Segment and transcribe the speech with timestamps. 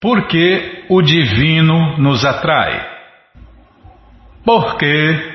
[0.00, 2.86] Por que o divino nos atrai?
[4.44, 5.34] Por quê?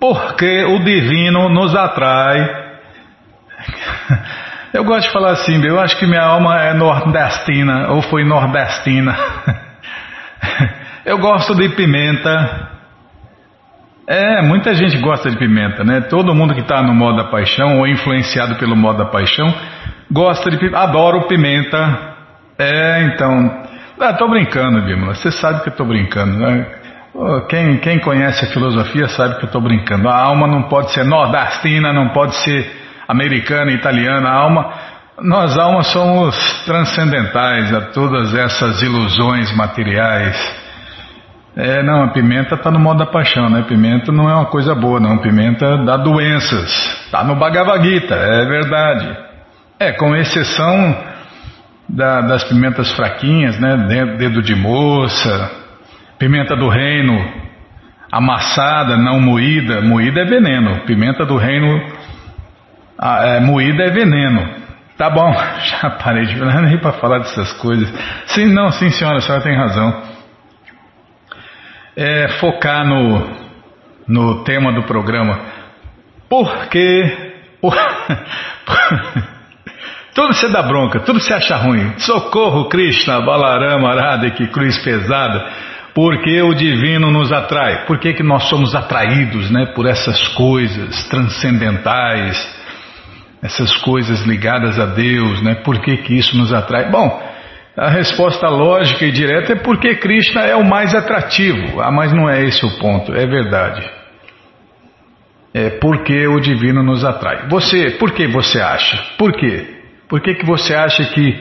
[0.00, 2.66] Porque o divino nos atrai.
[4.72, 9.16] Eu gosto de falar assim, eu acho que minha alma é nordestina, ou foi nordestina.
[11.04, 12.70] Eu gosto de pimenta.
[14.06, 16.02] É, muita gente gosta de pimenta, né?
[16.02, 19.54] Todo mundo que está no modo da paixão, ou influenciado pelo modo da paixão,
[20.10, 20.78] gosta de pimenta.
[20.78, 22.16] Adoro pimenta.
[22.58, 23.65] É, então.
[23.98, 25.14] Ah, tô brincando, Bímola.
[25.14, 26.66] Você sabe que eu tô brincando, né?
[27.48, 30.06] Quem, quem conhece a filosofia sabe que eu estou brincando.
[30.06, 32.70] A alma não pode ser nordestina, não pode ser
[33.08, 34.28] americana, italiana.
[34.28, 34.72] A alma,
[35.22, 36.36] nós almas somos
[36.66, 40.36] transcendentais a todas essas ilusões materiais.
[41.56, 43.64] É, não, a pimenta está no modo da paixão, né?
[43.66, 45.16] Pimenta não é uma coisa boa, não.
[45.16, 46.70] Pimenta dá doenças.
[47.06, 49.16] Está no Bhagavad Gita, é verdade.
[49.80, 51.15] É, com exceção
[51.88, 53.76] da, das pimentas fraquinhas, né?
[54.18, 55.50] Dedo de moça,
[56.18, 57.46] pimenta do reino
[58.10, 59.80] amassada, não moída.
[59.80, 60.80] Moída é veneno.
[60.86, 61.80] Pimenta do reino
[63.00, 64.66] é, moída é veneno.
[64.96, 65.32] Tá bom,
[65.64, 67.92] já parei de não nem para falar dessas coisas.
[68.26, 70.02] Sim, não, sim, senhora, a senhora tem razão.
[71.94, 73.30] É focar no,
[74.06, 75.40] no tema do programa.
[76.28, 77.34] Por quê?
[77.60, 77.74] Por,
[78.66, 79.35] por,
[80.16, 81.92] tudo você dá bronca, tudo você acha ruim.
[81.98, 85.46] Socorro, Krishna, Balarama, Arada, que cruz pesada.
[85.94, 87.84] Porque o divino nos atrai.
[87.84, 92.36] Por que, que nós somos atraídos né, por essas coisas transcendentais,
[93.42, 95.42] essas coisas ligadas a Deus?
[95.42, 95.56] Né?
[95.56, 96.90] Por que, que isso nos atrai?
[96.90, 97.22] Bom,
[97.76, 101.78] a resposta lógica e direta é porque Krishna é o mais atrativo.
[101.82, 103.86] Ah, mas não é esse o ponto, é verdade.
[105.52, 107.48] É porque o divino nos atrai.
[107.48, 108.98] Você, por que você acha?
[109.18, 109.75] Por quê?
[110.08, 111.36] Por que, que você acha que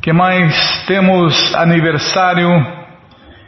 [0.00, 0.82] que mais?
[0.86, 2.48] Temos aniversário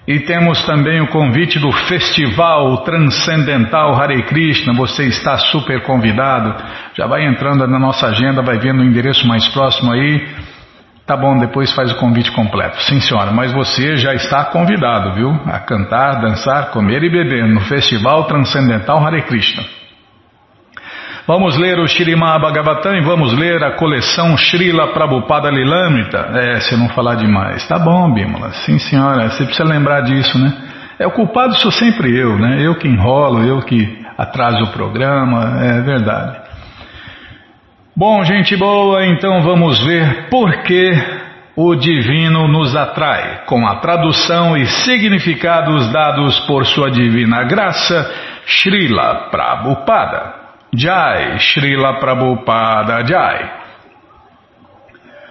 [0.07, 4.75] e temos também o convite do Festival Transcendental Hare Krishna.
[4.75, 6.55] Você está super convidado.
[6.95, 10.52] Já vai entrando na nossa agenda, vai vendo o endereço mais próximo aí.
[11.07, 12.81] Tá bom, depois faz o convite completo.
[12.83, 15.31] Sim, senhora, mas você já está convidado, viu?
[15.47, 19.65] A cantar, dançar, comer e beber no Festival Transcendental Hare Krishna.
[21.27, 26.19] Vamos ler o Shrimad Bhagavatam e vamos ler a coleção Srila Prabhupada Lilamrita.
[26.35, 27.67] É, se eu não falar demais.
[27.67, 28.51] Tá bom, Bímola.
[28.65, 30.53] Sim, senhora, você precisa lembrar disso, né?
[30.99, 32.59] É, o culpado sou sempre eu, né?
[32.61, 36.42] Eu que enrolo, eu que atraso o programa, é verdade.
[37.95, 40.93] Bom, gente boa, então vamos ver por que
[41.55, 48.11] o divino nos atrai, com a tradução e significados dados por sua divina graça,
[48.47, 50.41] Srila Prabhupada.
[50.75, 53.51] Jai, Srila Prabhupada Jai.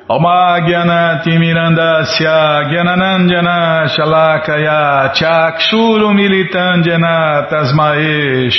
[0.07, 8.51] Oma Mirandasya Gyananandjana Shalakaya Chakshuru Militandjana Tasmae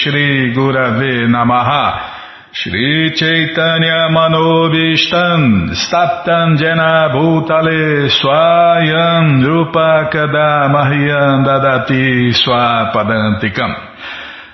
[2.55, 13.73] Shri Chaitanya Manobishtam Staptam Jena Bhutale Swayam Rupa Kada Mahyam Dadati Swapadantikam.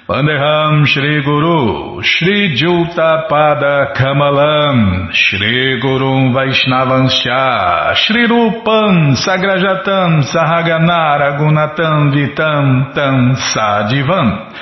[0.08, 12.14] Vandeham Shri Guru Shri Juta Pada Kamalam Shri Gurum Vaishnavanscha Shri Rupam Sagrajatam Sahaganara Gunatam
[12.14, 14.54] Vitam Tam Sadivam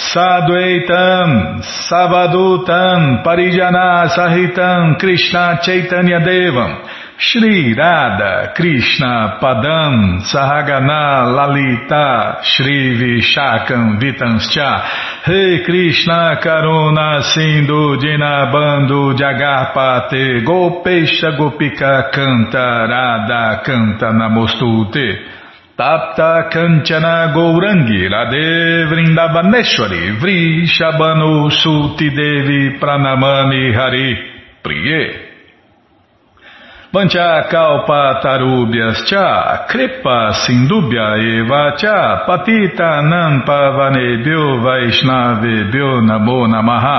[0.00, 6.88] Sadhuaitam Savadutam Parijana Sahitam Krishna Chaitanya Devam
[7.18, 20.42] Shri Radha Krishna Padam Sahagana Lalita Shri Vishakam Vitanscha Rei Krishna Karuna Sindhu Dinabando Jagarpate
[20.46, 25.39] Gopesha Gopika Canta Radha Canta Namostute
[25.80, 34.08] Tapta Kanchana Gourangi Radhe Vrindavaneshwari Vrishabhanu Suti Devi Pranamani Hari
[34.62, 35.30] Priye.
[36.92, 46.98] Vancha kalpa tarubhyas cha kripa sindubhya eva cha patita nampa vanebhyo vaishnavebhyo namo namaha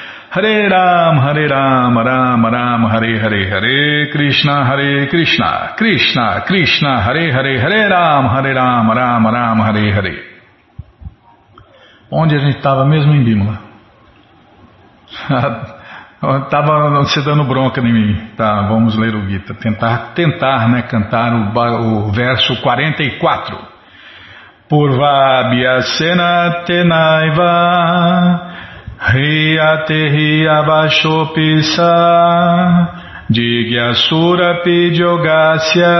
[0.33, 7.33] Hare Ram, Hare Ram, Ram Ram, Hare Hare, Hare Krishna, Hare Krishna, Krishna Krishna, Hare
[7.33, 10.23] Hare, Hare Ram, Hare Ram, Ram Ram, Hare Hare.
[12.09, 13.59] Onde a gente estava mesmo em Bímola?
[16.45, 18.29] Estava você dando bronca em mim.
[18.37, 19.53] Tá, vamos ler o Gita.
[19.55, 23.57] Tentar, tentar né, cantar o, o verso 44.
[24.69, 28.51] Purvabhyasena tenaiva
[29.01, 31.93] Riyate Abashopisa
[33.31, 35.97] Digyasura Pidyogasya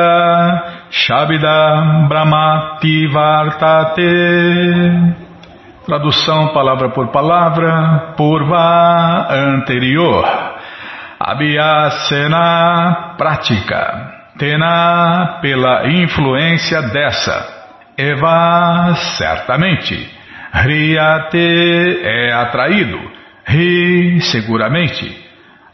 [0.91, 4.11] Shabda Brahmati Vartate.
[5.85, 10.23] Tradução palavra por palavra, purva anterior,
[11.19, 17.47] abhyasena prática, tena pela influência dessa,
[17.97, 20.07] eva certamente,
[20.53, 22.99] riyate é atraído,
[23.45, 25.15] ri seguramente,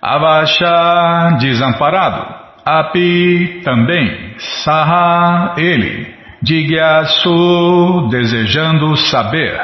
[0.01, 2.33] avasha desamparado,
[2.65, 9.59] api também, saha ele, digyasu desejando saber.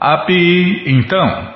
[0.00, 1.52] Api, então.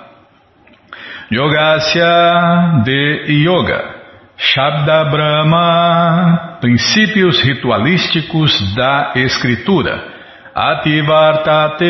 [1.32, 3.96] Yogasya de Yoga.
[4.38, 10.15] Shabda Brahma, princípios ritualísticos da escritura.
[10.58, 11.84] Ativartate,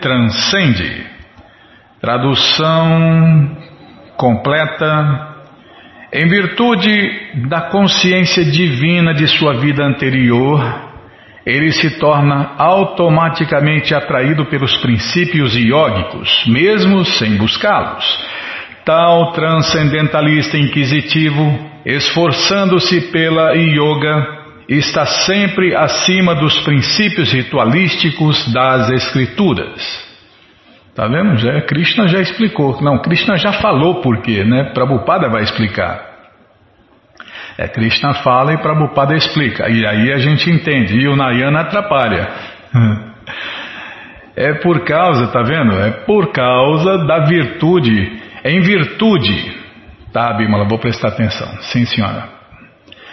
[0.00, 1.04] transcende.
[2.00, 3.56] Tradução
[4.16, 5.34] completa.
[6.12, 10.62] Em virtude da consciência divina de sua vida anterior,
[11.44, 18.04] ele se torna automaticamente atraído pelos princípios iógicos, mesmo sem buscá-los.
[18.84, 30.12] Tal transcendentalista inquisitivo, esforçando-se pela yoga, está sempre acima dos princípios ritualísticos das escrituras.
[30.94, 31.36] Tá vendo?
[31.36, 32.80] Já, Krishna já explicou.
[32.82, 34.72] Não, Krishna já falou por quê, né?
[34.74, 36.12] Prabhupada vai explicar.
[37.56, 39.68] É, Krishna fala e Prabhupada explica.
[39.68, 40.94] E aí a gente entende.
[40.94, 42.28] E o Nayana atrapalha.
[44.34, 45.78] É por causa, tá vendo?
[45.78, 48.18] É por causa da virtude.
[48.42, 49.60] É em virtude.
[50.10, 51.48] Tá, Bimala, vou prestar atenção.
[51.64, 52.41] Sim, senhora.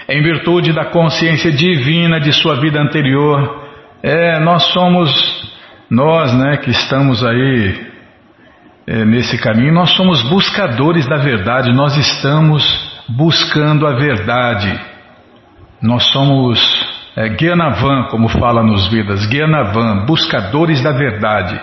[0.10, 3.68] Em virtude da consciência divina de sua vida anterior.
[4.02, 5.54] É, nós somos,
[5.88, 7.88] nós, né, que estamos aí
[8.88, 11.72] é, nesse caminho, nós somos buscadores da verdade.
[11.72, 12.64] Nós estamos
[13.08, 14.80] buscando a verdade.
[15.80, 16.60] Nós somos
[17.16, 21.62] é, Gyanavan, como fala nos Vedas, Gyanavan, buscadores da verdade.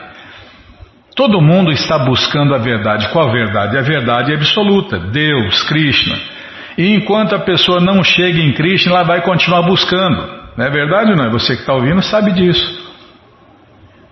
[1.16, 3.08] Todo mundo está buscando a verdade.
[3.08, 3.76] Qual verdade?
[3.76, 6.35] A verdade absoluta, Deus, Krishna.
[6.76, 10.36] E enquanto a pessoa não chega em Krishna, ela vai continuar buscando.
[10.56, 11.24] Não é verdade ou não?
[11.26, 11.30] É?
[11.30, 12.86] Você que está ouvindo sabe disso.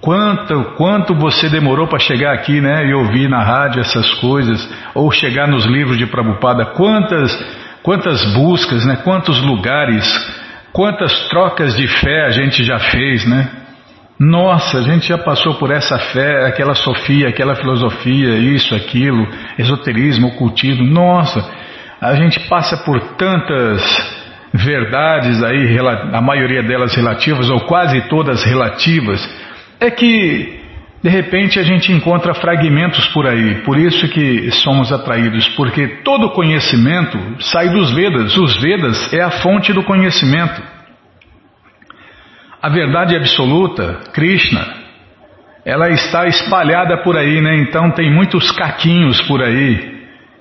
[0.00, 5.10] Quanto, quanto você demorou para chegar aqui né, e ouvir na rádio essas coisas, ou
[5.10, 7.32] chegar nos livros de Prabhupada, quantas,
[7.82, 10.04] quantas buscas, né, quantos lugares,
[10.72, 13.48] quantas trocas de fé a gente já fez, né?
[14.20, 19.26] Nossa, a gente já passou por essa fé, aquela sofia, aquela filosofia, isso, aquilo,
[19.58, 20.84] esoterismo, ocultismo.
[20.84, 21.50] Nossa,
[22.10, 23.80] a gente passa por tantas
[24.52, 25.76] verdades aí,
[26.12, 29.20] a maioria delas relativas, ou quase todas relativas,
[29.80, 30.62] é que
[31.04, 36.30] De repente a gente encontra fragmentos por aí, por isso que somos atraídos, porque todo
[36.30, 38.34] conhecimento sai dos Vedas.
[38.38, 40.62] Os Vedas é a fonte do conhecimento.
[42.62, 44.66] A verdade absoluta, Krishna,
[45.62, 47.54] ela está espalhada por aí, né?
[47.58, 49.93] Então tem muitos caquinhos por aí.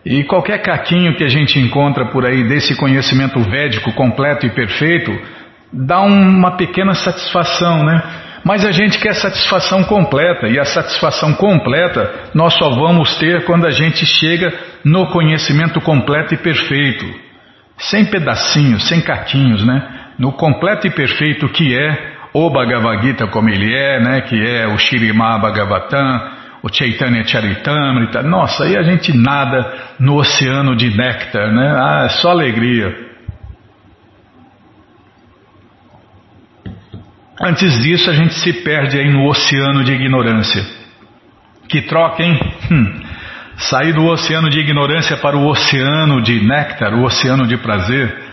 [0.05, 5.11] E qualquer caquinho que a gente encontra por aí desse conhecimento védico completo e perfeito
[5.71, 8.01] dá uma pequena satisfação, né?
[8.43, 13.65] Mas a gente quer satisfação completa, e a satisfação completa nós só vamos ter quando
[13.65, 17.05] a gente chega no conhecimento completo e perfeito.
[17.77, 19.81] Sem pedacinhos, sem caquinhos, né?
[20.19, 24.21] No completo e perfeito que é o Bhagavad Gita como ele é, né?
[24.21, 26.32] Que é o Shirimá Bhagavatam,
[26.63, 28.23] o Chaitanya Charitamrita.
[28.23, 31.75] Nossa, aí a gente nada no oceano de néctar, né?
[31.77, 33.11] Ah, é só alegria.
[37.41, 40.65] Antes disso, a gente se perde aí no oceano de ignorância.
[41.67, 42.39] Que troca, hein?
[42.71, 43.01] Hum.
[43.57, 48.23] Sair do oceano de ignorância para o oceano de néctar, o oceano de prazer.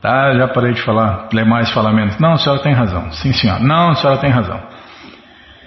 [0.00, 2.18] Tá, já parei de falar, mais falar menos.
[2.18, 3.12] Não, a senhora tem razão.
[3.12, 3.60] Sim, senhora.
[3.60, 4.75] Não, a senhora tem razão.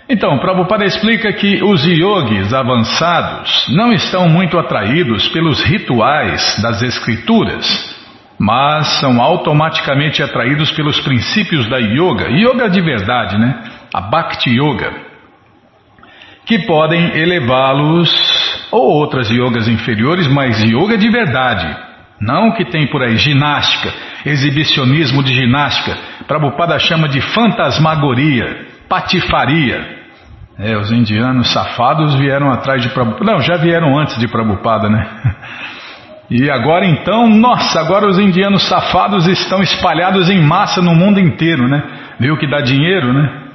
[0.09, 7.99] Então, Prabhupada explica que os yogis avançados não estão muito atraídos pelos rituais das escrituras
[8.39, 13.63] mas são automaticamente atraídos pelos princípios da yoga, yoga de verdade, né?
[13.93, 14.93] A Bhakti Yoga,
[16.45, 18.09] que podem elevá-los
[18.71, 21.67] ou outras yogas inferiores, mas yoga de verdade,
[22.21, 23.93] não que tem por aí ginástica,
[24.25, 25.97] exibicionismo de ginástica.
[26.25, 29.98] Prabhupada chama de fantasmagoria, patifaria.
[30.59, 33.31] É, os indianos safados vieram atrás de Prabhupada.
[33.31, 35.07] Não, já vieram antes de Prabhupada, né?
[36.31, 41.67] E agora então, nossa, agora os indianos safados estão espalhados em massa no mundo inteiro,
[41.67, 41.81] né?
[42.19, 43.47] Viu que dá dinheiro, né?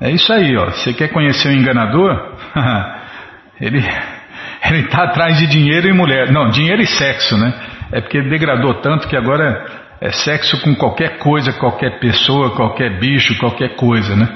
[0.00, 0.70] É isso aí, ó.
[0.70, 2.34] Você quer conhecer o enganador?
[3.60, 3.84] ele
[4.70, 6.32] ele está atrás de dinheiro e mulher.
[6.32, 7.52] Não, dinheiro e sexo, né?
[7.92, 9.66] É porque ele degradou tanto que agora
[10.00, 14.28] é sexo com qualquer coisa, qualquer pessoa, qualquer bicho, qualquer coisa, né?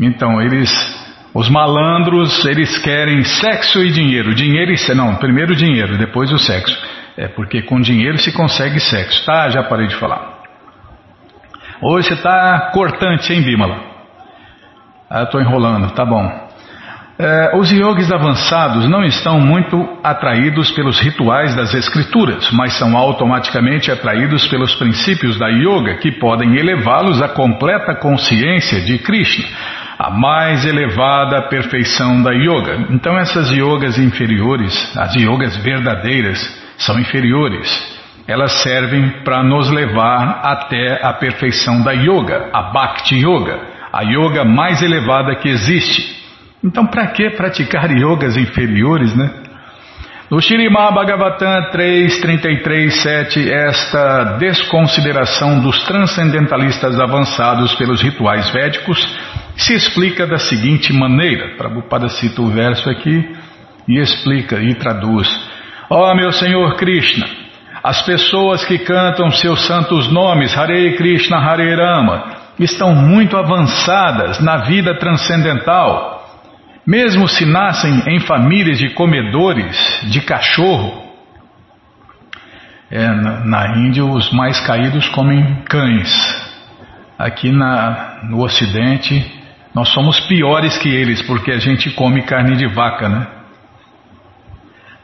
[0.00, 0.70] Então, eles
[1.38, 4.34] os malandros, eles querem sexo e dinheiro.
[4.34, 6.76] Dinheiro e não, primeiro dinheiro, depois o sexo.
[7.16, 9.24] É porque com dinheiro se consegue sexo.
[9.24, 10.36] Tá, já parei de falar.
[11.80, 13.78] Hoje você está cortante, hein, Bímala?
[15.08, 16.48] Ah, estou enrolando, tá bom.
[17.20, 23.92] É, os yogis avançados não estão muito atraídos pelos rituais das escrituras, mas são automaticamente
[23.92, 29.46] atraídos pelos princípios da yoga que podem elevá-los à completa consciência de Krishna
[29.98, 32.86] a mais elevada perfeição da yoga.
[32.90, 36.38] Então essas yogas inferiores, as yogas verdadeiras,
[36.78, 37.98] são inferiores.
[38.26, 43.58] Elas servem para nos levar até a perfeição da yoga, a Bhakti Yoga,
[43.92, 46.16] a yoga mais elevada que existe.
[46.62, 49.30] Então para que praticar yogas inferiores, né?
[50.30, 59.08] No Shirimá Bhagavatam 3.33.7, esta desconsideração dos transcendentalistas avançados pelos rituais védicos
[59.58, 61.56] se explica da seguinte maneira.
[61.56, 63.36] Prabhupada cita o verso aqui
[63.88, 65.28] e explica e traduz.
[65.90, 67.26] Ó oh, meu Senhor Krishna,
[67.82, 74.58] as pessoas que cantam seus santos nomes, Hare Krishna, Hare Rama, estão muito avançadas na
[74.58, 76.16] vida transcendental.
[76.86, 81.08] Mesmo se nascem em famílias de comedores de cachorro,
[82.90, 86.48] é, na, na Índia os mais caídos comem cães.
[87.18, 89.37] Aqui na, no Ocidente
[89.74, 93.26] nós somos piores que eles porque a gente come carne de vaca, né?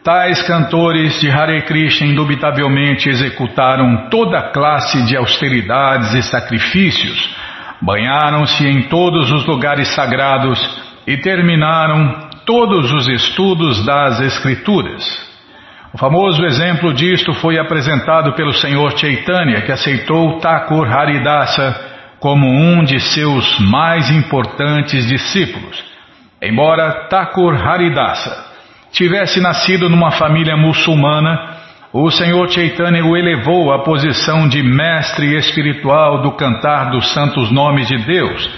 [0.02, 7.34] Tais cantores de Hare Krishna indubitavelmente executaram toda classe de austeridades e sacrifícios,
[7.80, 10.60] banharam-se em todos os lugares sagrados
[11.06, 15.02] e terminaram todos os estudos das Escrituras.
[15.94, 21.93] O famoso exemplo disto foi apresentado pelo Senhor Chaitanya, que aceitou Thakur Haridasa
[22.24, 25.84] como um de seus mais importantes discípulos.
[26.40, 28.46] Embora Thakur Haridasa
[28.90, 31.58] tivesse nascido numa família muçulmana,
[31.92, 37.88] o Senhor Chaitanya o elevou à posição de mestre espiritual do cantar dos santos nomes
[37.88, 38.50] de Deus,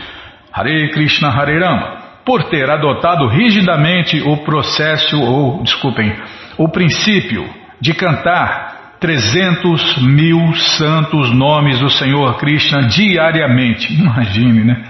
[0.53, 6.15] Hare Krishna Hare Rama, por ter adotado rigidamente o processo, ou desculpem,
[6.57, 7.45] o princípio
[7.81, 8.66] de cantar
[9.01, 13.93] 300 mil santos nomes do Senhor Krishna diariamente.
[13.93, 14.85] Imagine, né?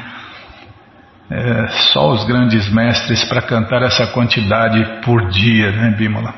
[1.28, 6.32] É, só os grandes mestres para cantar essa quantidade por dia, né, Bimala?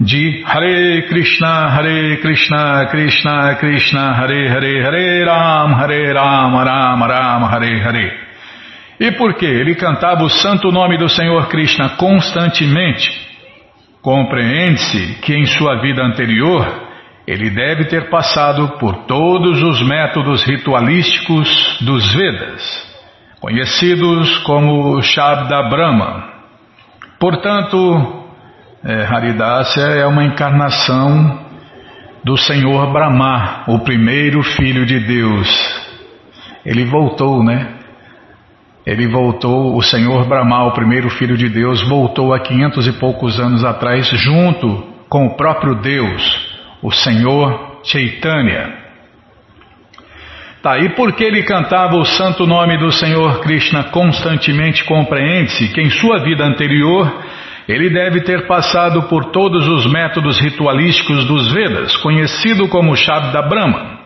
[0.00, 7.44] De Hare Krishna, Hare Krishna, Krishna Krishna, Hare Hare, Hare Ram, Hare Ram, Ram Ram,
[7.44, 8.20] Hare Hare.
[8.98, 9.44] E por que?
[9.44, 13.29] Ele cantava o santo nome do Senhor Krishna constantemente.
[14.02, 16.88] Compreende-se que em sua vida anterior
[17.26, 22.88] ele deve ter passado por todos os métodos ritualísticos dos Vedas,
[23.40, 26.30] conhecidos como Shabda Brahma.
[27.18, 28.24] Portanto,
[28.82, 31.38] é, Haridasya é uma encarnação
[32.24, 35.90] do Senhor Brahma, o primeiro filho de Deus.
[36.64, 37.79] Ele voltou, né?
[38.86, 43.38] Ele voltou, o Senhor Brahma, o primeiro filho de Deus, voltou há quinhentos e poucos
[43.38, 48.80] anos atrás, junto com o próprio Deus, o Senhor Chaitanya.
[50.62, 54.84] Tá, e por que ele cantava o santo nome do Senhor Krishna constantemente?
[54.84, 57.10] Compreende-se que em sua vida anterior
[57.66, 63.99] ele deve ter passado por todos os métodos ritualísticos dos Vedas, conhecido como Shabda Brahma.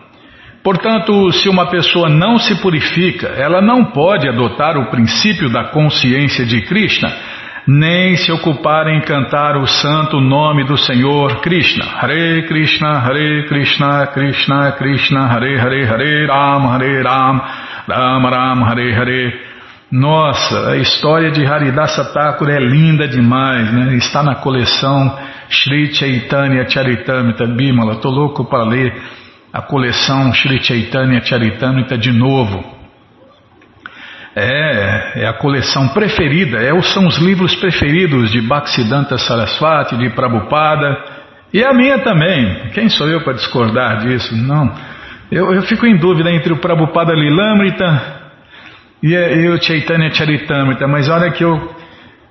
[0.64, 6.46] Portanto, se uma pessoa não se purifica, ela não pode adotar o princípio da consciência
[6.46, 7.14] de Krishna,
[7.68, 11.84] nem se ocupar em cantar o santo nome do Senhor Krishna.
[11.84, 17.42] Hare Krishna, Hare Krishna, Krishna Krishna, Hare Hare, Hare Ram, Hare Ram,
[17.86, 19.40] Ram Ram, Hare Hare.
[19.92, 23.96] Nossa, a história de Haridasa Thakur é linda demais, né?
[23.96, 25.14] Está na coleção
[25.50, 27.92] Sri Chaitanya Charitamrita Bimala.
[27.92, 28.94] Estou louco para ler
[29.54, 32.74] a coleção Sri Chaitanya Charitamrita de novo.
[34.34, 41.04] É, é a coleção preferida, é, são os livros preferidos de Bhaktisiddhanta Saraswati, de Prabhupada,
[41.52, 42.68] e a minha também.
[42.72, 44.34] Quem sou eu para discordar disso?
[44.36, 44.74] Não.
[45.30, 48.02] Eu, eu fico em dúvida entre o Prabhupada Lilamrita
[49.00, 51.76] e, e o Chaitanya Charitamrita, mas olha que eu,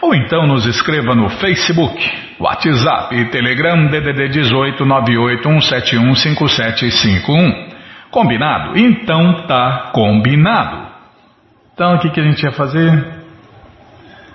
[0.00, 7.66] ou então nos escreva no Facebook, WhatsApp e Telegram DDD 18 981715751.
[8.12, 8.78] Combinado?
[8.78, 10.86] Então tá combinado.
[11.74, 13.06] Então o que, que a gente ia fazer?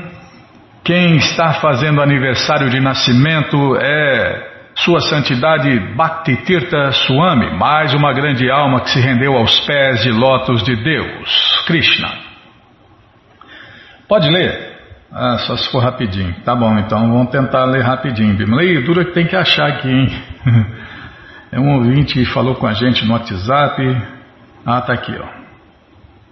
[0.85, 8.81] quem está fazendo aniversário de nascimento é sua Santidade Bhaktitirtha Swami, mais uma grande alma
[8.81, 12.22] que se rendeu aos pés de lótus de Deus, Krishna.
[14.12, 14.77] Pode ler?
[15.11, 16.35] Ah, só se for rapidinho.
[16.44, 18.37] Tá bom, então vamos tentar ler rapidinho.
[18.55, 20.07] Leia dura que tem que achar aqui, hein?
[21.51, 23.83] É um ouvinte que falou com a gente no WhatsApp.
[24.66, 25.29] Ah, tá aqui, ó.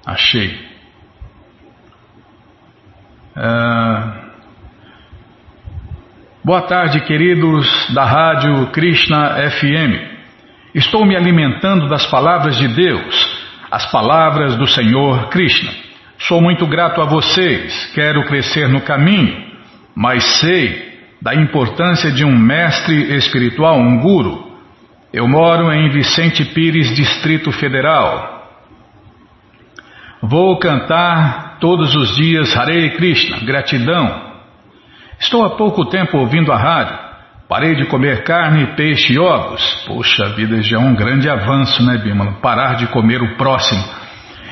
[0.05, 0.61] Achei.
[3.35, 4.25] Ah,
[6.45, 10.75] Boa tarde, queridos da Rádio Krishna FM.
[10.75, 13.41] Estou me alimentando das palavras de Deus,
[13.71, 15.90] as palavras do Senhor Krishna.
[16.21, 19.45] Sou muito grato a vocês, quero crescer no caminho,
[19.95, 24.51] mas sei da importância de um mestre espiritual, um guru.
[25.13, 28.49] Eu moro em Vicente Pires, Distrito Federal.
[30.23, 34.31] Vou cantar todos os dias Hare Krishna, gratidão
[35.21, 36.99] Estou há pouco tempo ouvindo a rádio.
[37.47, 39.85] Parei de comer carne, peixe e ovos.
[39.87, 42.41] Poxa vida, já é um grande avanço, né, Bimala?
[42.41, 43.85] Parar de comer o próximo.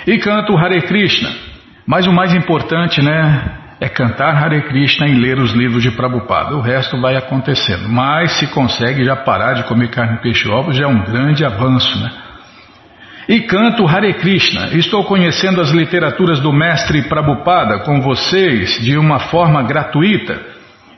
[0.06, 1.47] E canto Hare Krishna.
[1.88, 6.54] Mas o mais importante, né, é cantar Hare Krishna e ler os livros de Prabhupada.
[6.54, 7.88] O resto vai acontecendo.
[7.88, 11.46] Mas se consegue já parar de comer carne, peixe e ovos, já é um grande
[11.46, 12.10] avanço, né?
[13.26, 14.68] E canto Hare Krishna.
[14.74, 20.38] Estou conhecendo as literaturas do mestre Prabhupada com vocês de uma forma gratuita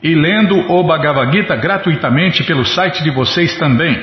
[0.03, 3.97] e lendo o Bhagavad Gita gratuitamente pelo site de vocês também.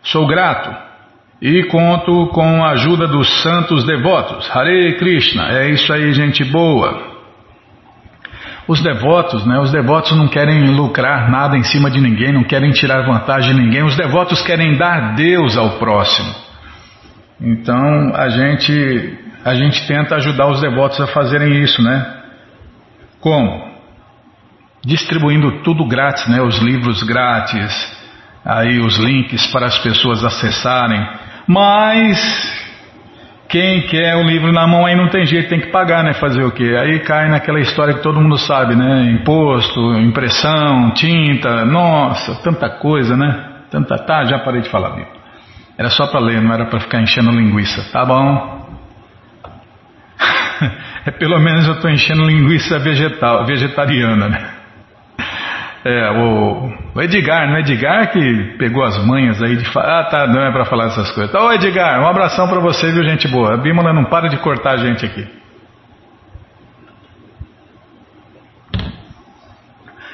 [0.00, 0.93] Sou grato
[1.40, 4.50] e conto com a ajuda dos santos devotos.
[4.54, 7.14] Hare Krishna, é isso aí, gente boa.
[8.66, 9.58] Os devotos, né?
[9.58, 13.60] Os devotos não querem lucrar nada em cima de ninguém, não querem tirar vantagem de
[13.60, 13.84] ninguém.
[13.84, 16.34] Os devotos querem dar Deus ao próximo.
[17.40, 22.22] Então a gente a gente tenta ajudar os devotos a fazerem isso, né?
[23.20, 23.74] Como?
[24.84, 26.42] distribuindo tudo grátis, né?
[26.42, 27.72] Os livros grátis,
[28.44, 31.00] aí os links para as pessoas acessarem.
[31.46, 32.18] Mas
[33.48, 36.14] quem quer o livro na mão aí não tem jeito, tem que pagar, né?
[36.14, 36.74] Fazer o quê?
[36.76, 39.10] Aí cai naquela história que todo mundo sabe, né?
[39.12, 43.52] Imposto, impressão, tinta, nossa, tanta coisa, né?
[43.70, 45.06] Tanta, tá, já parei de falar, viu?
[45.76, 48.66] Era só para ler, não era para ficar enchendo linguiça, tá bom?
[51.06, 54.50] é pelo menos eu estou enchendo linguiça vegetal, vegetariana, né?
[55.84, 60.00] É, o, o Edgar, não é Edgar que pegou as manhas aí de falar.
[60.00, 61.34] Ah, tá, não é para falar essas coisas.
[61.34, 63.54] Ô Edgar, um abração para você, viu, gente boa.
[63.54, 65.26] A Bímola não para de cortar a gente aqui.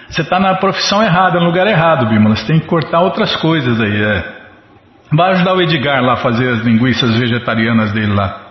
[0.09, 2.35] Você está na profissão errada, no lugar errado, Bímola.
[2.35, 4.03] Você tem que cortar outras coisas aí.
[4.03, 4.41] É.
[5.13, 8.50] Vai ajudar o Edgar lá a fazer as linguiças vegetarianas dele lá.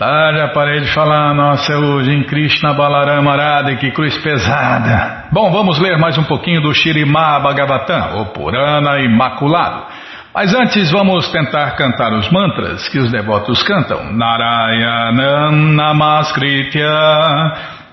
[0.00, 5.24] Já parei de falar, nossa, hoje em Krishna Balarama Arada, que cruz pesada.
[5.32, 9.86] Bom, vamos ler mais um pouquinho do Shirimá Bhagavatam, o Purana Imaculado.
[10.32, 14.12] Mas antes vamos tentar cantar os mantras que os devotos cantam.
[14.12, 16.86] Narayanam Namaskritya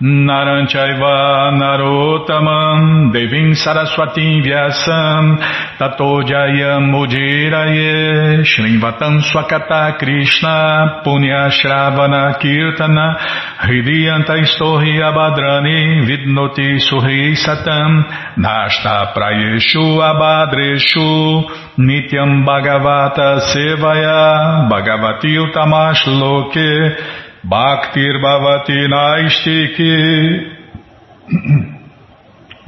[0.01, 5.39] Naranchaiva Narotamam Devim Saraswatim Vyasam
[5.79, 13.15] Tato Jayam Mudiraye Swakata Krishna Punya Shravana Kirtana
[13.63, 18.03] Hridiyanta Istohi Abadrani Vidnoti Suhi Satam
[18.37, 21.45] Nashta Prayeshu Abadreshu
[21.79, 30.55] Nityam Bhagavata Sevaya Bhagavati Utamash Loke Bhaktir Bhavati Naistiki.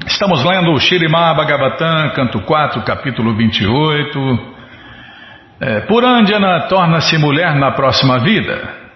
[0.06, 4.20] Estamos lendo o Shirimá Bhagavatam, canto 4, capítulo 28.
[5.60, 8.88] É, Purandjana torna-se mulher na próxima vida.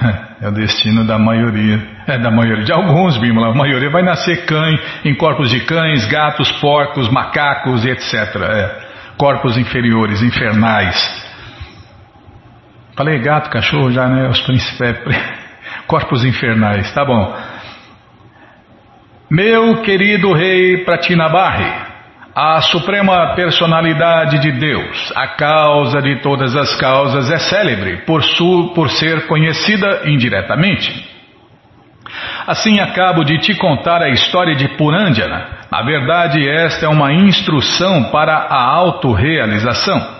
[0.38, 1.82] É o destino da maioria.
[2.06, 2.62] É da maioria.
[2.62, 3.52] De alguns, Bimala.
[3.52, 8.12] A maioria vai nascer cães, em corpos de cães, gatos, porcos, macacos, etc.
[8.42, 8.80] É,
[9.16, 11.25] corpos inferiores, infernais.
[12.96, 14.26] Falei gato, cachorro já, né?
[14.26, 14.80] Os príncipes,
[15.86, 17.36] corpos infernais, tá bom.
[19.30, 21.70] Meu querido rei Pratinabarri,
[22.34, 28.72] a suprema personalidade de Deus, a causa de todas as causas, é célebre por, su,
[28.74, 31.06] por ser conhecida indiretamente.
[32.46, 35.48] Assim acabo de te contar a história de Purandjana.
[35.70, 40.16] Na verdade, esta é uma instrução para a autorrealização.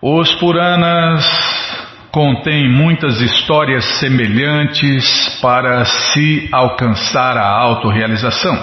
[0.00, 1.81] Os Puranas
[2.12, 8.54] contém muitas histórias semelhantes para se alcançar a autorrealização.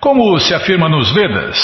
[0.00, 1.58] Como se afirma nos Vedas,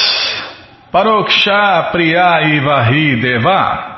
[0.92, 3.90] Paroksha Priyayivahi Deva.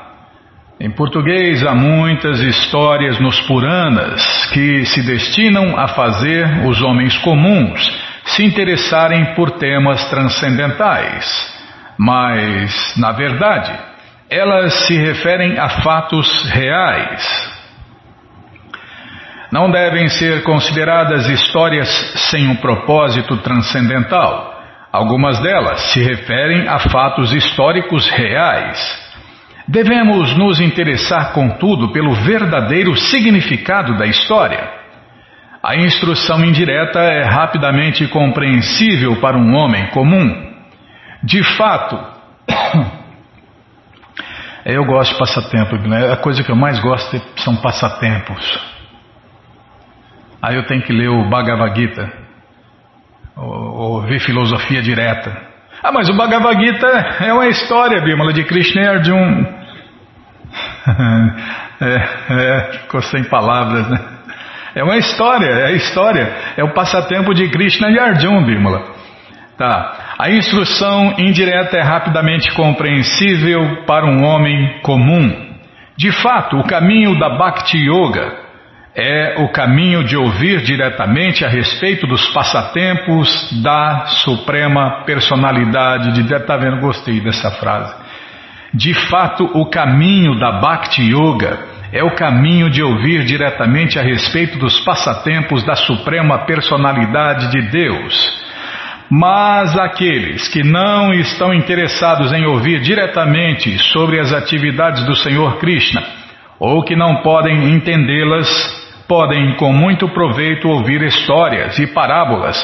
[0.79, 7.81] Em português, há muitas histórias nos Puranas que se destinam a fazer os homens comuns
[8.25, 11.53] se interessarem por temas transcendentais.
[11.97, 13.92] Mas, na verdade,
[14.29, 17.53] elas se referem a fatos reais.
[19.51, 21.87] Não devem ser consideradas histórias
[22.31, 24.51] sem um propósito transcendental.
[24.91, 29.03] Algumas delas se referem a fatos históricos reais.
[29.67, 34.69] Devemos nos interessar, contudo, pelo verdadeiro significado da história.
[35.61, 40.51] A instrução indireta é rapidamente compreensível para um homem comum.
[41.23, 42.12] De fato,
[44.65, 46.13] eu gosto de passatempo, né?
[46.13, 48.59] a coisa que eu mais gosto são passatempos.
[50.41, 52.11] Aí eu tenho que ler o Bhagavad Gita,
[53.35, 55.35] ou, ou ver filosofia direta.
[55.81, 56.87] Ah, mas o Bhagavad Gita
[57.21, 59.63] é uma história, Bimala, de Krishna e Arjuna.
[61.81, 61.95] é,
[62.29, 63.99] é, ficou sem palavras, né?
[64.75, 68.93] É uma história, é a história, é o passatempo de Krishna e Arjuna, Bimala.
[69.57, 70.15] Tá.
[70.17, 75.53] A instrução indireta é rapidamente compreensível para um homem comum.
[75.95, 78.43] De fato, o caminho da Bhakti Yoga
[78.95, 86.41] é o caminho de ouvir diretamente a respeito dos passatempos da Suprema Personalidade de Deus.
[86.41, 86.79] Está vendo?
[86.79, 87.93] Gostei dessa frase.
[88.73, 91.59] De fato, o caminho da Bhakti Yoga
[91.91, 98.42] é o caminho de ouvir diretamente a respeito dos passatempos da Suprema Personalidade de Deus.
[99.09, 106.03] Mas aqueles que não estão interessados em ouvir diretamente sobre as atividades do Senhor Krishna,
[106.59, 108.47] ou que não podem entendê-las,
[109.07, 112.57] podem com muito proveito ouvir histórias e parábolas,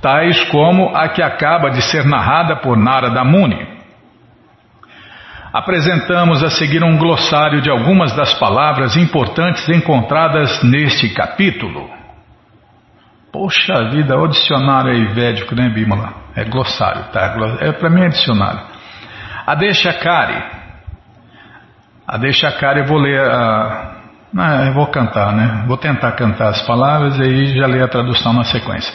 [0.00, 3.80] tais como a que acaba de ser narrada por Narada Muni.
[5.52, 11.99] Apresentamos a seguir um glossário de algumas das palavras importantes encontradas neste capítulo.
[13.32, 16.14] Poxa vida, o dicionário aí védico, né, Bimala?
[16.34, 17.36] É glossário, tá?
[17.60, 18.60] É, para mim é dicionário.
[19.46, 20.42] A deixa Kari.
[22.06, 24.00] A deixa Kari, eu vou ler a,
[24.66, 25.64] eu vou cantar, né?
[25.66, 28.92] Vou tentar cantar as palavras e aí já ler a tradução na sequência.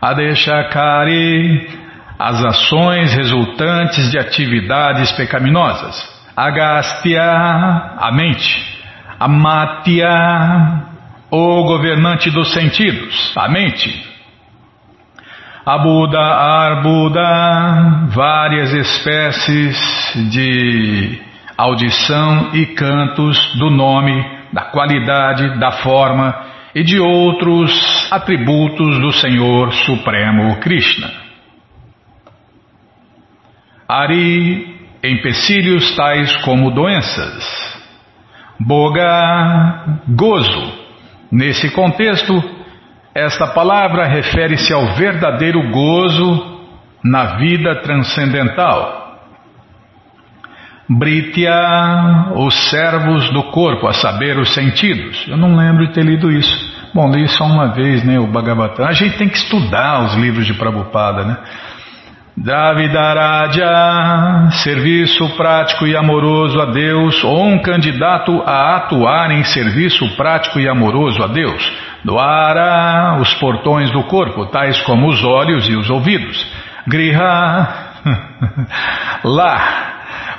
[0.00, 1.80] Adeshakari,
[2.18, 5.96] as ações resultantes de atividades pecaminosas.
[6.36, 8.74] Agastya, a mente.
[9.18, 10.93] Amatya,
[11.34, 13.90] o governante dos sentidos, a mente.
[15.66, 21.18] Abuda, Arbuda, várias espécies de
[21.58, 26.36] audição e cantos do nome da qualidade, da forma
[26.72, 27.72] e de outros
[28.12, 31.10] atributos do Senhor Supremo Krishna.
[33.88, 37.74] Ari, empecilhos tais como doenças.
[38.60, 40.83] Boga, gozo.
[41.30, 42.32] Nesse contexto,
[43.14, 46.54] esta palavra refere-se ao verdadeiro gozo
[47.02, 49.04] na vida transcendental
[50.88, 55.26] Britya, os servos do corpo, a saber, os sentidos.
[55.26, 56.74] Eu não lembro de ter lido isso.
[56.94, 58.86] Bom, li só uma vez, né, o Bhagavatam.
[58.86, 61.38] A gente tem que estudar os livros de Prabhupada, né?
[62.36, 63.70] Davidaraja,
[64.50, 70.68] serviço prático e amoroso a Deus, ou um candidato a atuar em serviço prático e
[70.68, 71.72] amoroso a Deus.
[72.04, 76.44] Doara, os portões do corpo, tais como os olhos e os ouvidos.
[76.88, 77.68] Griha,
[79.22, 79.92] lá,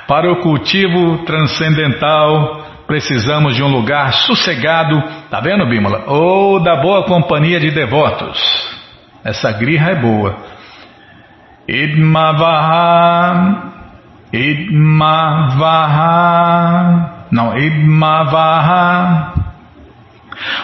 [0.06, 6.04] para o cultivo transcendental, precisamos de um lugar sossegado, tá vendo, Bímola?
[6.08, 8.38] Ou da boa companhia de devotos.
[9.24, 10.55] Essa grija é boa.
[11.68, 13.62] Idmavaha,
[14.32, 15.66] Idmavaha,
[17.30, 19.34] não, Idmavaha.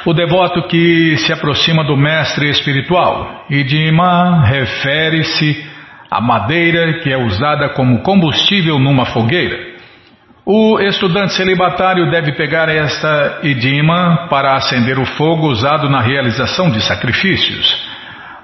[0.05, 3.47] O devoto que se aproxima do mestre espiritual.
[3.49, 5.65] Idima refere-se
[6.11, 9.73] a madeira que é usada como combustível numa fogueira.
[10.45, 16.81] O estudante celibatário deve pegar esta idima para acender o fogo usado na realização de
[16.83, 17.92] sacrifícios.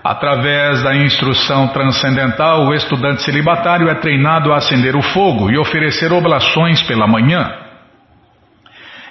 [0.09, 6.11] Através da instrução transcendental, o estudante celibatário é treinado a acender o fogo e oferecer
[6.11, 7.47] oblações pela manhã.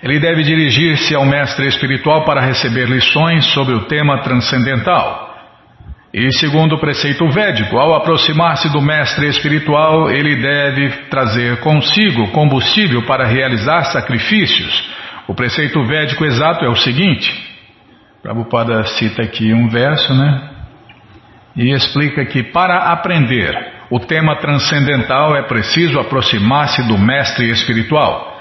[0.02, 5.38] Ele deve dirigir-se ao mestre espiritual para receber lições sobre o tema transcendental.
[6.12, 13.04] E segundo o preceito védico, ao aproximar-se do mestre espiritual, ele deve trazer consigo combustível
[13.04, 17.32] para realizar sacrifícios, O preceito védico exato é o seguinte:
[18.24, 20.57] Prabhupada cita aqui um verso, né?
[21.58, 23.54] E explica que para aprender
[23.90, 28.38] o tema transcendental é preciso aproximar-se do mestre espiritual.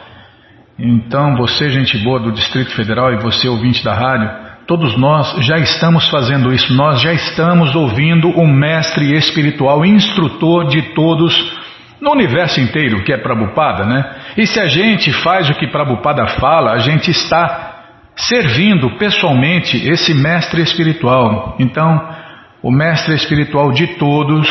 [0.79, 4.31] Então, você, gente boa do Distrito Federal e você, ouvinte da rádio,
[4.67, 10.83] todos nós já estamos fazendo isso, nós já estamos ouvindo o mestre espiritual, instrutor de
[10.95, 11.57] todos
[12.01, 14.05] no universo inteiro, que é Prabhupada, né?
[14.37, 17.77] E se a gente faz o que Prabhupada fala, a gente está
[18.15, 21.57] servindo pessoalmente esse mestre espiritual.
[21.59, 22.26] Então,
[22.67, 24.49] o mestre espiritual de todos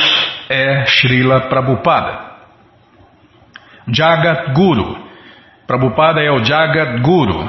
[0.50, 2.18] é Srila Prabhupada.
[3.92, 4.98] Jagat Guru.
[5.68, 7.46] Prabhupada é o Jagat Guru.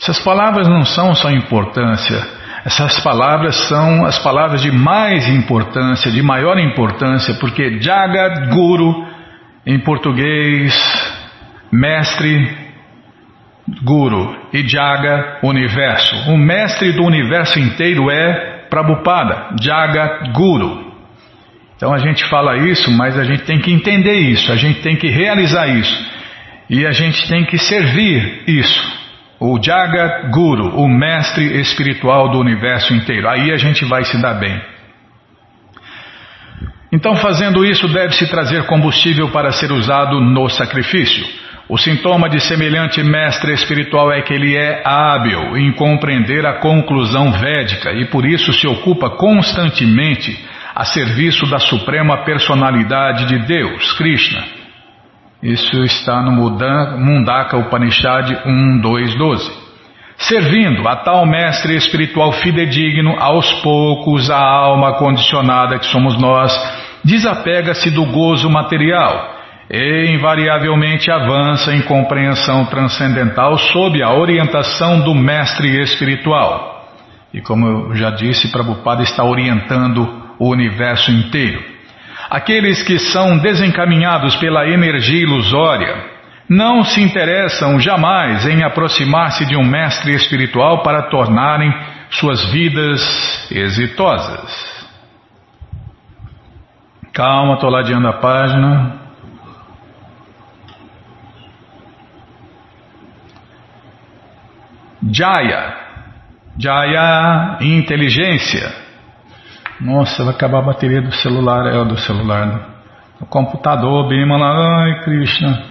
[0.00, 2.24] Essas palavras não são só importância,
[2.64, 9.08] essas palavras são as palavras de mais importância, de maior importância, porque Jagat Guru,
[9.66, 10.72] em português,
[11.72, 12.56] mestre,
[13.82, 16.30] Guru, e Jaga, universo.
[16.30, 20.92] O mestre do universo inteiro é Prabhupada, Jagat Guru.
[21.76, 24.96] Então a gente fala isso, mas a gente tem que entender isso, a gente tem
[24.96, 26.16] que realizar isso.
[26.68, 28.96] E a gente tem que servir isso.
[29.40, 33.26] O Jagat Guru, o mestre espiritual do universo inteiro.
[33.28, 34.60] Aí a gente vai se dar bem.
[36.92, 41.24] Então, fazendo isso, deve-se trazer combustível para ser usado no sacrifício.
[41.68, 47.32] O sintoma de semelhante mestre espiritual é que ele é hábil em compreender a conclusão
[47.32, 50.38] védica e por isso se ocupa constantemente
[50.72, 54.44] a serviço da suprema personalidade de Deus, Krishna.
[55.42, 59.50] Isso está no Mundaka Upanishad 1.2.12.
[60.18, 66.52] Servindo a tal mestre espiritual fidedigno, aos poucos a alma condicionada que somos nós
[67.04, 69.35] desapega-se do gozo material
[69.70, 76.88] e invariavelmente avança em compreensão transcendental sob a orientação do mestre espiritual.
[77.34, 81.62] E como eu já disse, Prabhupada está orientando o universo inteiro.
[82.30, 86.16] Aqueles que são desencaminhados pela energia ilusória
[86.48, 91.72] não se interessam jamais em aproximar-se de um mestre espiritual para tornarem
[92.10, 94.86] suas vidas exitosas.
[97.12, 99.05] Calma, estou ladeando a página.
[105.10, 105.74] Jaya.
[106.58, 108.72] Jaya, inteligência.
[109.80, 112.60] Nossa, vai acabar a bateria do celular, é do celular, né?
[113.20, 115.62] O computador, Bimala, ai Krishna.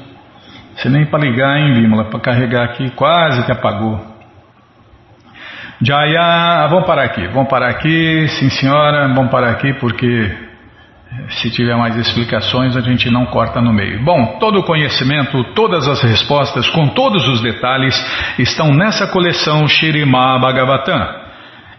[0.75, 3.99] Você nem para ligar, hein, Bimala, para carregar aqui, quase que apagou.
[5.81, 10.44] Jaya, vamos parar aqui, vamos parar aqui, sim senhora, vamos parar aqui porque
[11.29, 14.03] se tiver mais explicações a gente não corta no meio.
[14.03, 17.95] Bom, todo o conhecimento, todas as respostas, com todos os detalhes,
[18.37, 21.25] estão nessa coleção Shirima Bhagavatam.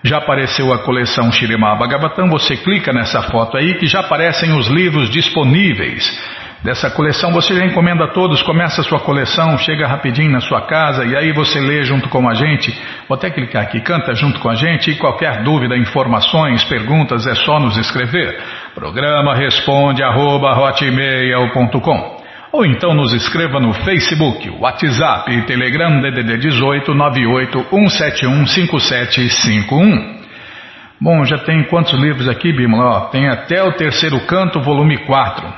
[0.04, 4.68] já apareceu a coleção Shirimá Bhagavatam, você clica nessa foto aí que já aparecem os
[4.68, 6.04] livros disponíveis
[6.62, 7.32] dessa coleção.
[7.32, 11.32] Você já encomenda todos, começa a sua coleção, chega rapidinho na sua casa e aí
[11.32, 12.70] você lê junto com a gente.
[13.08, 17.34] Vou até clicar aqui, canta junto com a gente e qualquer dúvida, informações, perguntas é
[17.34, 18.38] só nos escrever.
[18.74, 20.52] Programa responde arroba,
[22.50, 30.24] ou então nos escreva no Facebook, WhatsApp e Telegram DDD 18 98 171 5751.
[31.00, 33.10] Bom, já tem quantos livros aqui, Bimala?
[33.10, 35.54] Tem até o terceiro canto, volume 4.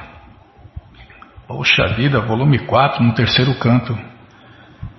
[1.49, 3.97] Poxa vida, volume 4 no terceiro canto.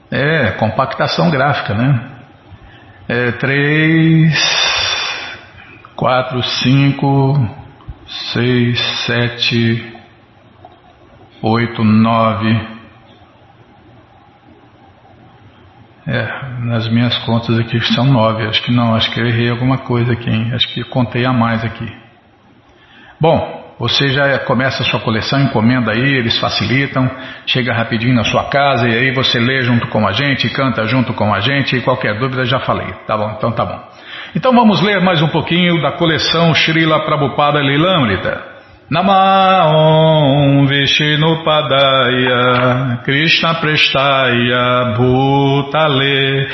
[0.10, 2.02] É, compactação gráfica, né?
[3.08, 4.34] É 3,
[5.96, 7.67] 4, 5,
[8.08, 9.98] 6, 7,
[11.42, 12.78] oito, nove.
[16.08, 16.26] É,
[16.62, 18.48] nas minhas contas aqui são nove.
[18.48, 20.52] Acho que não, acho que eu errei alguma coisa aqui, hein?
[20.54, 21.86] Acho que contei a mais aqui.
[23.20, 27.10] Bom, você já começa a sua coleção, encomenda aí, eles facilitam,
[27.46, 31.14] chega rapidinho na sua casa e aí você lê junto com a gente, canta junto
[31.14, 32.88] com a gente e qualquer dúvida já falei.
[33.06, 33.84] Tá bom, então tá bom.
[34.36, 38.58] Então vamos ler mais um pouquinho da coleção Srila Prabhupada Lilamrita.
[38.90, 46.48] Namaon Vishnupadaya Krishna Prestaya Bhutale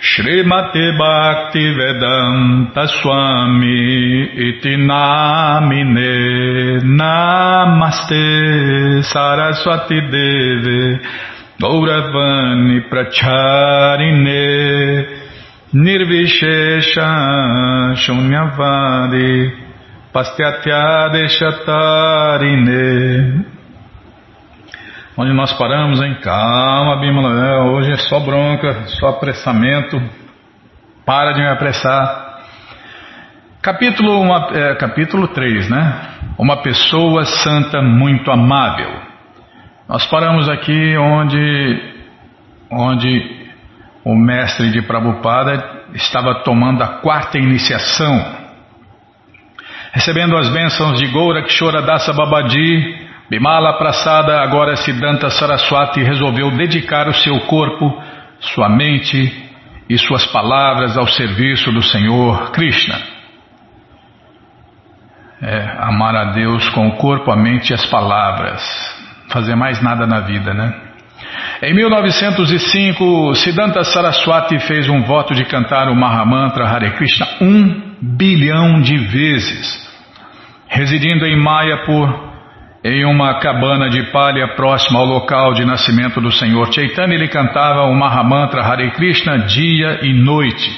[0.00, 11.00] Srimati Bhakti Vedanta Swami Iti Namine Namaste Saraswati Deve
[11.60, 14.36] Gauravani Pracharine
[15.72, 17.02] Nirvishesha
[17.96, 19.52] Shunyavadi
[20.12, 21.10] Pastyatya
[25.18, 26.18] Onde nós paramos, hein?
[26.22, 27.64] Calma, Bimala.
[27.72, 30.00] Hoje é só bronca, só apressamento.
[31.04, 32.42] Para de me apressar.
[33.60, 36.00] Capítulo, uma, é, capítulo 3, né?
[36.38, 38.90] Uma pessoa santa muito amável.
[39.88, 41.94] Nós paramos aqui onde,
[42.70, 43.45] onde
[44.06, 48.36] o mestre de Prabhupada estava tomando a quarta iniciação.
[49.92, 57.14] Recebendo as bênçãos de Gorakshora Dasa Babaji, Bimala Prasada, agora Siddhanta Saraswati, resolveu dedicar o
[57.14, 58.00] seu corpo,
[58.38, 59.50] sua mente
[59.90, 63.00] e suas palavras ao serviço do Senhor Krishna.
[65.42, 68.62] É, amar a Deus com o corpo, a mente e as palavras.
[69.32, 70.85] Fazer mais nada na vida, né?
[71.62, 78.80] Em 1905, Siddhanta Saraswati fez um voto de cantar o Mahamantra Hare Krishna um bilhão
[78.80, 79.86] de vezes.
[80.68, 82.26] Residindo em Mayapur,
[82.84, 87.84] em uma cabana de palha próxima ao local de nascimento do Senhor Chaitanya, ele cantava
[87.84, 90.70] o Mahamantra Hare Krishna dia e noite.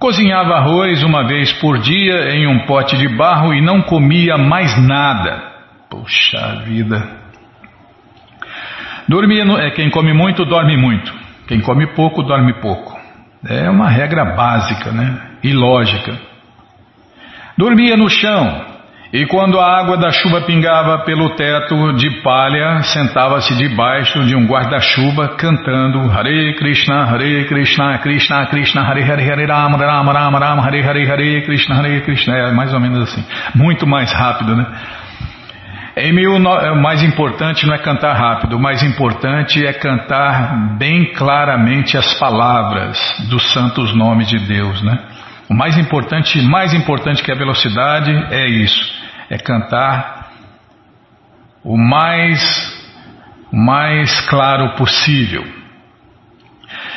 [0.00, 4.76] Cozinhava arroz uma vez por dia em um pote de barro e não comia mais
[4.76, 5.40] nada.
[5.88, 7.23] Puxa vida.
[9.08, 11.12] Dormia no, é, quem come muito, dorme muito.
[11.46, 12.98] Quem come pouco, dorme pouco.
[13.46, 15.20] É uma regra básica, né?
[15.42, 16.18] E lógica.
[17.56, 18.74] Dormia no chão,
[19.14, 24.44] e quando a água da chuva pingava pelo teto de palha, sentava-se debaixo de um
[24.44, 30.62] guarda-chuva cantando Hare Krishna, Hare Krishna, Krishna Krishna, Hare Hare Hare Rama, Rama Rama Rama,
[30.62, 32.36] Hare Hare Hare Krishna, Hare Krishna.
[32.36, 33.24] É mais ou menos assim.
[33.54, 34.66] Muito mais rápido, né?
[35.96, 41.12] Mil, é, o mais importante não é cantar rápido, o mais importante é cantar bem
[41.12, 42.98] claramente as palavras
[43.30, 44.98] dos santos nomes de Deus, né?
[45.48, 50.32] O mais importante, mais importante que a velocidade é isso é cantar
[51.62, 52.42] o mais,
[53.50, 55.44] mais claro possível.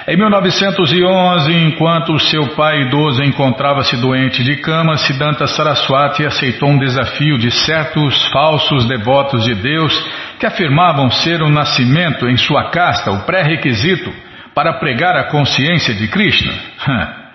[0.10, 7.38] Em 1911, enquanto seu pai idoso encontrava-se doente de cama, Siddhanta Saraswati aceitou um desafio
[7.38, 9.94] de certos falsos devotos de Deus
[10.40, 14.10] que afirmavam ser o nascimento em sua casta o pré-requisito
[14.56, 16.54] para pregar a consciência de Krishna.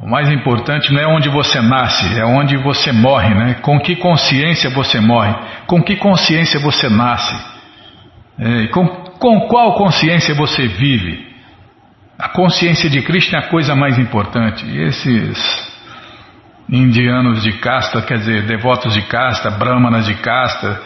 [0.00, 3.54] O mais importante não é onde você nasce, é onde você morre, né?
[3.54, 5.34] Com que consciência você morre?
[5.66, 7.34] Com que consciência você nasce?
[8.38, 11.27] É, com, com qual consciência você vive?
[12.18, 14.66] A consciência de Cristo é a coisa mais importante.
[14.76, 15.38] Esses
[16.68, 20.82] indianos de casta, quer dizer, devotos de casta, brahmanas de casta,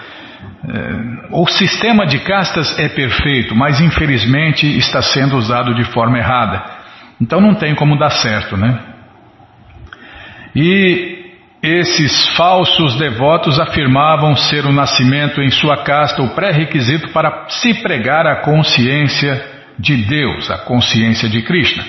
[0.69, 6.63] é, o sistema de castas é perfeito, mas infelizmente está sendo usado de forma errada.
[7.19, 8.79] Então não tem como dar certo, né?
[10.55, 11.31] E
[11.63, 18.27] esses falsos devotos afirmavam ser o nascimento em sua casta o pré-requisito para se pregar
[18.27, 21.85] a consciência de Deus, a consciência de Krishna.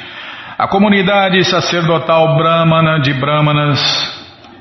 [0.58, 3.82] A comunidade sacerdotal brahmana de brahmanas,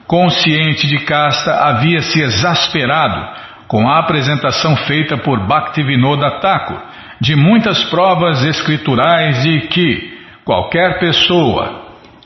[0.06, 3.28] consciente de casta, havia se exasperado
[3.68, 6.78] com a apresentação feita por Bhaktivinoda Thakur
[7.20, 11.82] de muitas provas escriturais de que qualquer pessoa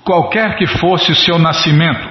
[0.06, 2.08] qualquer que fosse o seu nascimento,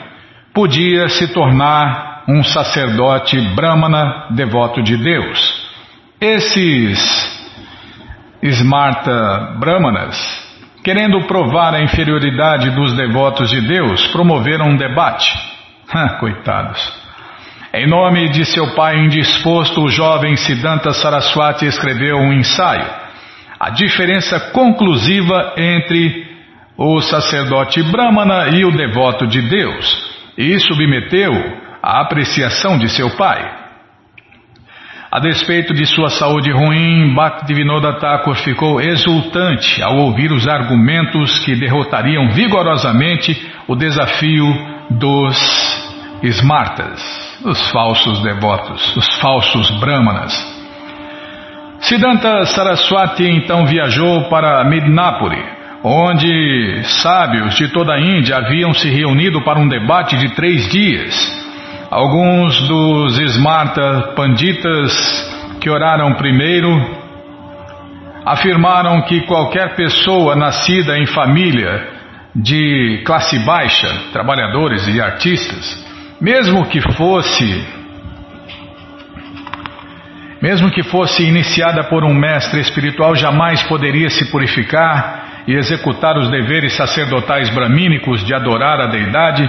[0.53, 5.65] podia se tornar um sacerdote brahmana devoto de Deus.
[6.19, 7.34] Esses
[8.49, 10.15] Smarta Brahmanas,
[10.83, 15.33] querendo provar a inferioridade dos devotos de Deus, promoveram um debate.
[16.19, 17.05] Coitados.
[17.73, 22.85] Em nome de seu pai indisposto, o jovem Siddhanta Saraswati escreveu um ensaio.
[23.59, 26.25] A diferença conclusiva entre
[26.77, 31.33] o sacerdote brahmana e o devoto de Deus, e submeteu
[31.81, 33.64] à apreciação de seu pai.
[35.15, 41.55] A despeito de sua saúde ruim, Bhaktivinoda Thakur ficou exultante ao ouvir os argumentos que
[41.55, 43.33] derrotariam vigorosamente
[43.65, 44.45] o desafio
[44.89, 45.37] dos
[46.21, 47.01] Smartas,
[47.45, 50.33] os falsos devotos, os falsos brahmanas.
[51.79, 55.41] Siddhanta Saraswati então viajou para Midnapuri,
[55.81, 61.44] onde sábios de toda a Índia haviam se reunido para um debate de três dias.
[61.89, 64.91] Alguns dos Smarta Panditas
[65.61, 66.69] que oraram primeiro
[68.25, 71.87] afirmaram que qualquer pessoa nascida em família
[72.35, 75.85] de classe baixa, trabalhadores e artistas,
[76.19, 77.67] mesmo que fosse
[80.41, 86.29] mesmo que fosse iniciada por um mestre espiritual, jamais poderia se purificar e executar os
[86.29, 89.47] deveres sacerdotais bramínicos de adorar a deidade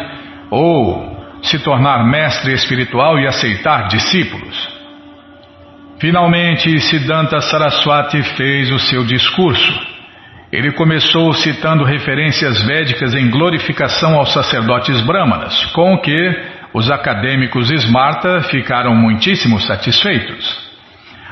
[0.51, 4.77] ou se tornar mestre espiritual e aceitar discípulos.
[5.99, 9.97] Finalmente, Siddhanta Saraswati fez o seu discurso.
[10.53, 16.17] Ele começou citando referências védicas em glorificação aos sacerdotes brahmanas, com o que
[16.73, 20.67] os acadêmicos Smarta ficaram muitíssimo satisfeitos.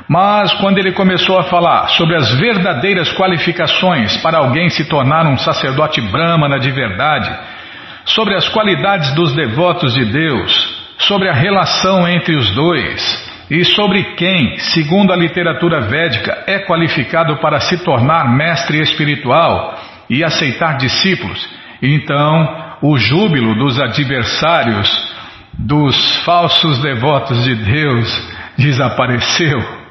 [0.09, 5.37] Mas quando ele começou a falar sobre as verdadeiras qualificações para alguém se tornar um
[5.37, 7.31] sacerdote brahmana de verdade,
[8.05, 14.15] sobre as qualidades dos devotos de Deus, sobre a relação entre os dois e sobre
[14.15, 19.79] quem, segundo a literatura védica, é qualificado para se tornar mestre espiritual
[20.09, 21.49] e aceitar discípulos,
[21.83, 25.15] então o júbilo dos adversários,
[25.59, 29.85] dos falsos devotos de Deus, desapareceu.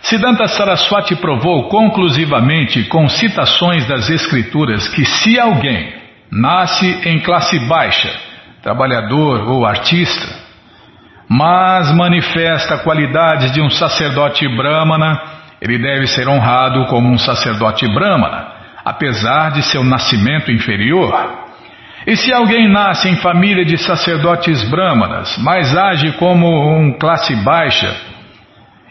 [0.00, 6.01] Siddhanta Saraswati provou conclusivamente com citações das Escrituras que se alguém
[6.32, 8.10] nasce em classe baixa,
[8.62, 10.26] trabalhador ou artista,
[11.28, 15.20] mas manifesta qualidades de um sacerdote brahmana,
[15.60, 18.48] ele deve ser honrado como um sacerdote brahmana,
[18.82, 21.12] apesar de seu nascimento inferior.
[22.06, 27.94] E se alguém nasce em família de sacerdotes brahmanas, mas age como um classe baixa,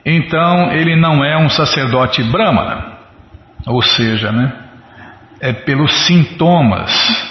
[0.06, 2.92] então ele não é um sacerdote brahmana.
[3.68, 4.54] Ou seja, né,
[5.40, 7.31] é pelos sintomas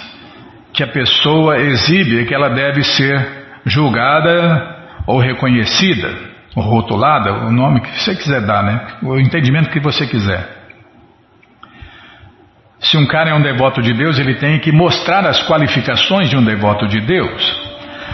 [0.73, 6.13] que a pessoa exibe que ela deve ser julgada ou reconhecida,
[6.55, 8.87] ou rotulada, o nome que você quiser dar, né?
[9.01, 10.61] o entendimento que você quiser.
[12.79, 16.35] Se um cara é um devoto de Deus, ele tem que mostrar as qualificações de
[16.35, 17.71] um devoto de Deus.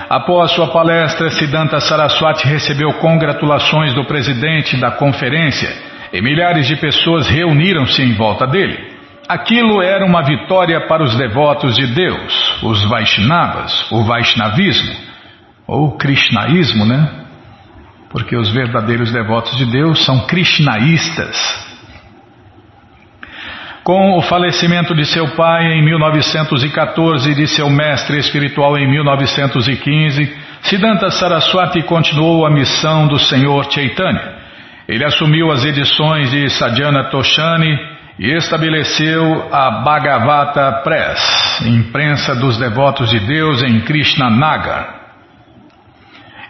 [0.09, 5.69] Após sua palestra, Siddhanta Saraswati recebeu congratulações do presidente da conferência
[6.11, 8.96] e milhares de pessoas reuniram-se em volta dele.
[9.27, 14.95] Aquilo era uma vitória para os devotos de Deus, os Vaishnavas, o Vaishnavismo,
[15.67, 17.25] ou Krishnaísmo, né?
[18.09, 21.67] Porque os verdadeiros devotos de Deus são Krishnaístas.
[23.83, 30.37] Com o falecimento de seu pai em 1914 e de seu mestre espiritual em 1915,
[30.61, 34.37] Siddhanta Saraswati continuou a missão do Senhor Chaitanya.
[34.87, 43.09] Ele assumiu as edições de Sadhana Toshani e estabeleceu a Bhagavata Press, imprensa dos devotos
[43.09, 44.95] de Deus em Krishna Nagar.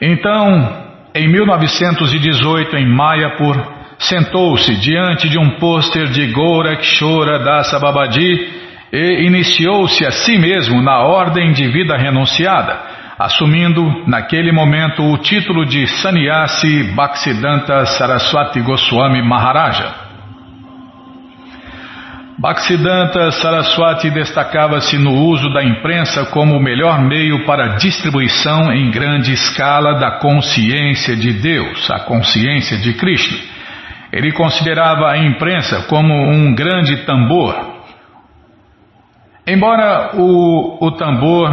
[0.01, 3.57] Então, em 1918, em Mayapur,
[3.99, 8.53] sentou-se diante de um pôster de Gorakshora Dasa Babaji
[8.93, 12.79] e iniciou-se a si mesmo na ordem de vida renunciada,
[13.19, 20.06] assumindo naquele momento o título de Sannyasi Bhaktisiddhanta Saraswati Goswami Maharaja.
[22.39, 29.33] Bhaktisiddhanta Saraswati destacava-se no uso da imprensa como o melhor meio para distribuição em grande
[29.33, 33.39] escala da consciência de Deus, a consciência de Krishna.
[34.13, 37.55] Ele considerava a imprensa como um grande tambor.
[39.47, 41.49] Embora o, o tambor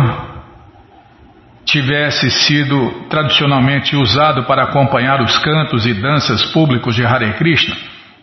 [1.65, 7.75] tivesse sido tradicionalmente usado para acompanhar os cantos e danças públicos de Hare Krishna,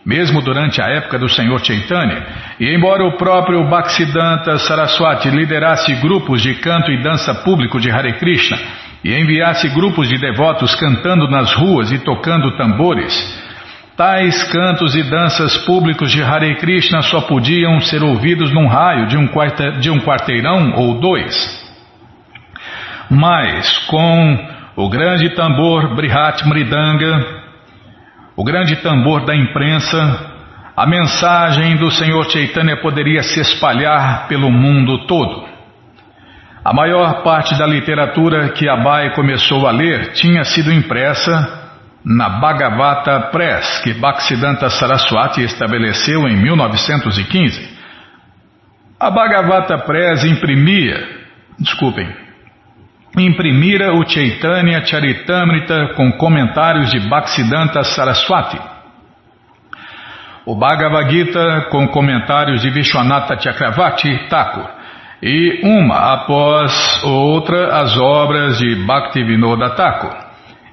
[0.04, 2.26] mesmo durante a época do Senhor Chaitanya,
[2.58, 8.14] e embora o próprio Bhaktisiddhanta Saraswati liderasse grupos de canto e dança público de Hare
[8.14, 8.58] Krishna
[9.04, 13.42] e enviasse grupos de devotos cantando nas ruas e tocando tambores,
[13.96, 19.18] Tais cantos e danças públicos de Hare Krishna só podiam ser ouvidos num raio de
[19.18, 19.28] um,
[19.80, 21.62] de um quarteirão ou dois.
[23.10, 24.38] Mas com
[24.76, 27.41] o grande tambor Brihat Mridanga,
[28.36, 29.98] o grande tambor da imprensa,
[30.76, 35.46] a mensagem do Senhor Chaitanya poderia se espalhar pelo mundo todo.
[36.64, 41.60] A maior parte da literatura que Abai começou a ler tinha sido impressa
[42.04, 47.68] na Bhagavata Press, que Bhaktisiddhanta Saraswati estabeleceu em 1915.
[48.98, 51.06] A Bhagavata Press imprimia,
[51.58, 52.08] desculpem,
[53.18, 58.58] imprimira o Chaitanya Charitamrita com comentários de Bhaktisiddhanta Saraswati.
[60.46, 64.68] O Bhagavad Gita com comentários de Vishwanatha Chakravarti Thakur
[65.22, 70.10] e uma após outra as obras de Bhaktivinoda Thakur.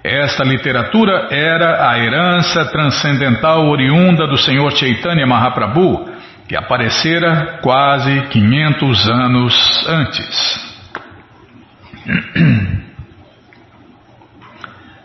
[0.04, 6.06] Esta literatura era a herança transcendental oriunda do Senhor Chaitanya Mahaprabhu,
[6.48, 10.69] que aparecera quase 500 anos antes.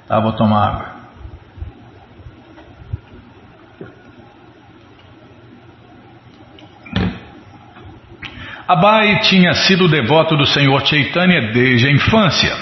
[0.06, 0.94] Tá, vou tomar água.
[8.66, 12.54] Abai tinha sido devoto do Senhor Chaitanya desde a infância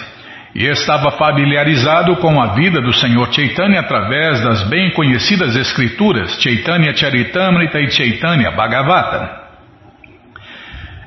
[0.55, 6.95] e estava familiarizado com a vida do Senhor Chaitanya através das bem conhecidas escrituras Chaitanya
[6.95, 9.43] Charitamrita e Chaitanya Bhagavata.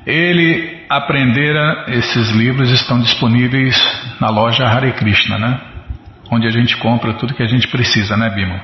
[0.06, 3.76] Ele aprendera, esses livros estão disponíveis
[4.20, 5.60] na loja Hare Krishna, né?
[6.30, 8.60] Onde a gente compra tudo que a gente precisa, né, Bima?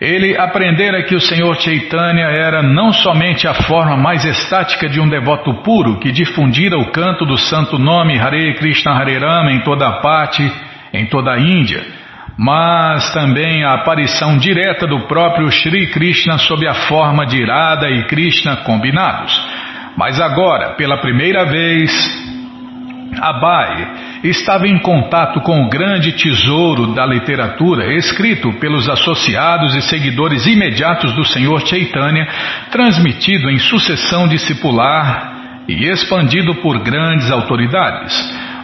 [0.00, 5.08] Ele aprendera que o Senhor Chaitanya era não somente a forma mais estática de um
[5.08, 9.86] devoto puro que difundira o canto do santo nome Hare Krishna Hare Rama em toda
[9.86, 10.42] a parte,
[10.92, 11.82] em toda a Índia,
[12.36, 18.04] mas também a aparição direta do próprio Sri Krishna sob a forma de Irada e
[18.06, 19.53] Krishna combinados.
[19.96, 21.90] Mas agora, pela primeira vez,
[23.20, 30.46] Abai estava em contato com o grande tesouro da literatura escrito pelos associados e seguidores
[30.46, 32.26] imediatos do Senhor Chaitanya,
[32.70, 38.14] transmitido em sucessão discipular e expandido por grandes autoridades.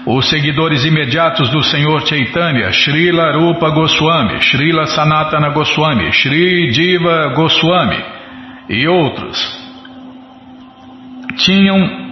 [0.07, 8.03] Os seguidores imediatos do Senhor Chaitanya, Srila Rupa Goswami, Srila Sanatana Goswami, Sri Diva Goswami
[8.69, 9.60] e outros,
[11.33, 12.11] tinham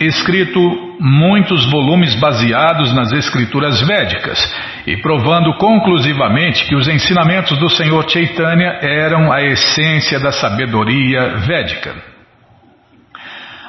[0.00, 0.60] escrito
[1.00, 4.38] muitos volumes baseados nas escrituras védicas
[4.86, 12.12] e provando conclusivamente que os ensinamentos do Senhor Chaitanya eram a essência da sabedoria védica.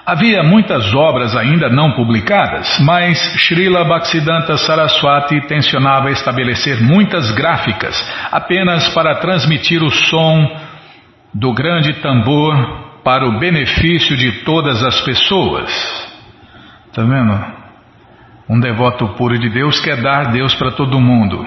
[0.06, 7.96] Havia muitas obras ainda não publicadas, mas Srila Bhaktisiddhanta Saraswati tensionava estabelecer muitas gráficas
[8.30, 10.60] apenas para transmitir o som
[11.34, 15.72] do grande tambor para o benefício de todas as pessoas.
[16.94, 17.64] Tá vendo?
[18.50, 21.46] Um devoto puro de Deus quer dar Deus para todo mundo.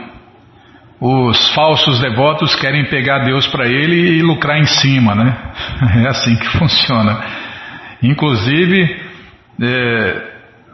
[1.01, 5.37] Os falsos devotos querem pegar Deus para ele e lucrar em cima, né?
[6.05, 7.21] É assim que funciona.
[8.03, 8.97] Inclusive,
[9.61, 10.23] é,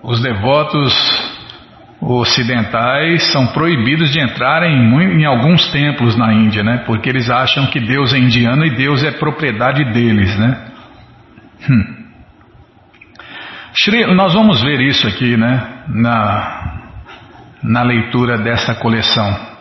[0.03, 0.93] os devotos
[2.01, 6.83] ocidentais são proibidos de entrar em, em, alguns templos na Índia, né?
[6.87, 10.72] Porque eles acham que Deus é indiano e Deus é propriedade deles, né?
[11.69, 12.03] Hum.
[13.75, 16.83] Shri, nós vamos ver isso aqui, né, na,
[17.63, 19.53] na leitura dessa coleção.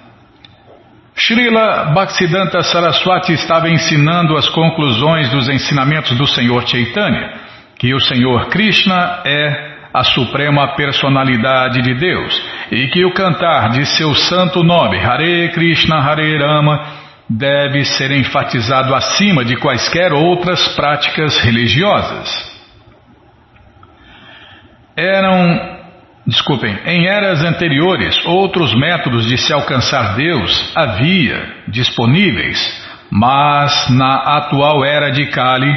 [1.16, 7.34] Srila Bhaktisiddhanta Saraswati estava ensinando as conclusões dos ensinamentos do Senhor Chaitanya,
[7.78, 13.86] que o Senhor Krishna é a suprema personalidade de Deus e que o cantar de
[13.86, 17.01] seu santo nome, Hare Krishna Hare Rama,
[17.38, 22.52] deve ser enfatizado acima de quaisquer outras práticas religiosas
[24.96, 25.80] eram,
[26.28, 32.60] desculpem, em eras anteriores, outros métodos de se alcançar Deus havia disponíveis,
[33.10, 35.74] mas na atual era de Kali,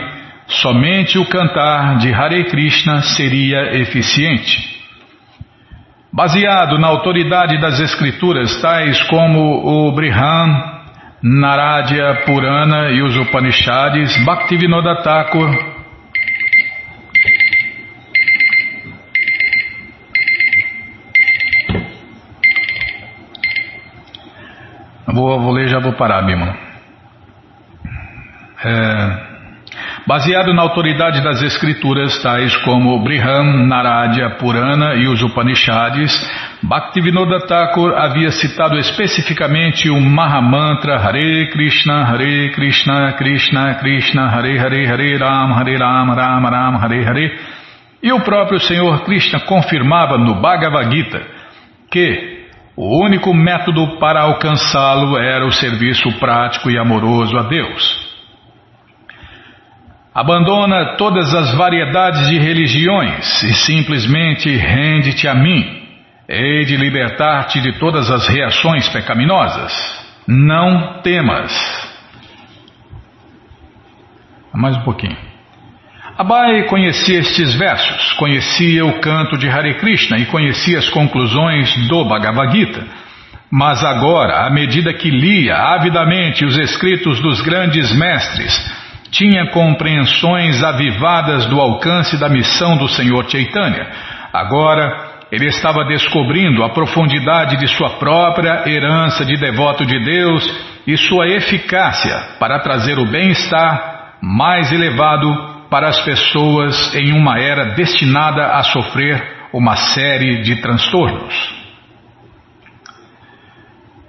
[0.46, 4.74] somente o cantar de Hare Krishna seria eficiente.
[6.12, 10.73] Baseado na autoridade das escrituras, tais como o Brihan,
[11.26, 15.74] Naradya Purana e os Upanishads, Bhaktivinoda Thakur
[25.14, 26.56] Vou, vou ler já vou parar, Bima.
[28.64, 29.18] É,
[30.06, 36.12] baseado na autoridade das escrituras, tais como Brihan, Naradya, Purana e os Upanishads,
[36.66, 44.86] Bhaktivinoda Thakur havia citado especificamente o Mahamantra Hare Krishna, Hare Krishna, Krishna Krishna, Hare Hare,
[44.86, 47.38] Hare Ram, Hare Ram, Ram Ram, Hare Hare.
[48.02, 51.20] E o próprio Senhor Krishna confirmava no Bhagavad Gita
[51.90, 58.14] que o único método para alcançá-lo era o serviço prático e amoroso a Deus.
[60.14, 65.83] Abandona todas as variedades de religiões e simplesmente rende-te a mim.
[66.26, 69.72] Hei de libertar-te de todas as reações pecaminosas.
[70.26, 71.52] Não temas.
[74.54, 75.18] Mais um pouquinho.
[76.16, 82.06] Abai conhecia estes versos, conhecia o canto de Hare Krishna e conhecia as conclusões do
[82.06, 82.86] Bhagavad Gita.
[83.50, 88.72] Mas agora, à medida que lia avidamente os escritos dos grandes mestres,
[89.10, 93.88] tinha compreensões avivadas do alcance da missão do Senhor Chaitanya.
[94.32, 100.48] Agora, ele estava descobrindo a profundidade de sua própria herança de devoto de Deus
[100.86, 107.74] e sua eficácia para trazer o bem-estar mais elevado para as pessoas em uma era
[107.74, 111.34] destinada a sofrer uma série de transtornos.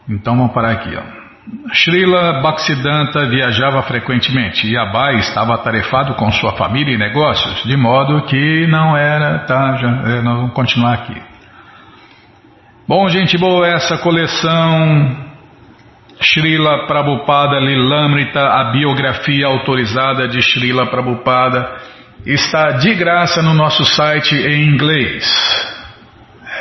[0.07, 0.95] Então vamos parar aqui.
[0.95, 1.24] Ó.
[1.73, 8.25] Srila Bhaktisiddhanta viajava frequentemente e Abai estava atarefado com sua família e negócios, de modo
[8.25, 9.39] que não era.
[9.39, 11.21] Tá, já, é, nós vamos continuar aqui.
[12.87, 15.25] Bom, gente boa, essa coleção
[16.21, 21.75] Srila Prabhupada Lilamrita, a biografia autorizada de Srila Prabhupada,
[22.25, 25.25] está de graça no nosso site em inglês.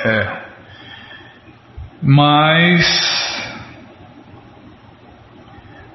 [0.05, 0.45] É.
[2.03, 3.24] Mas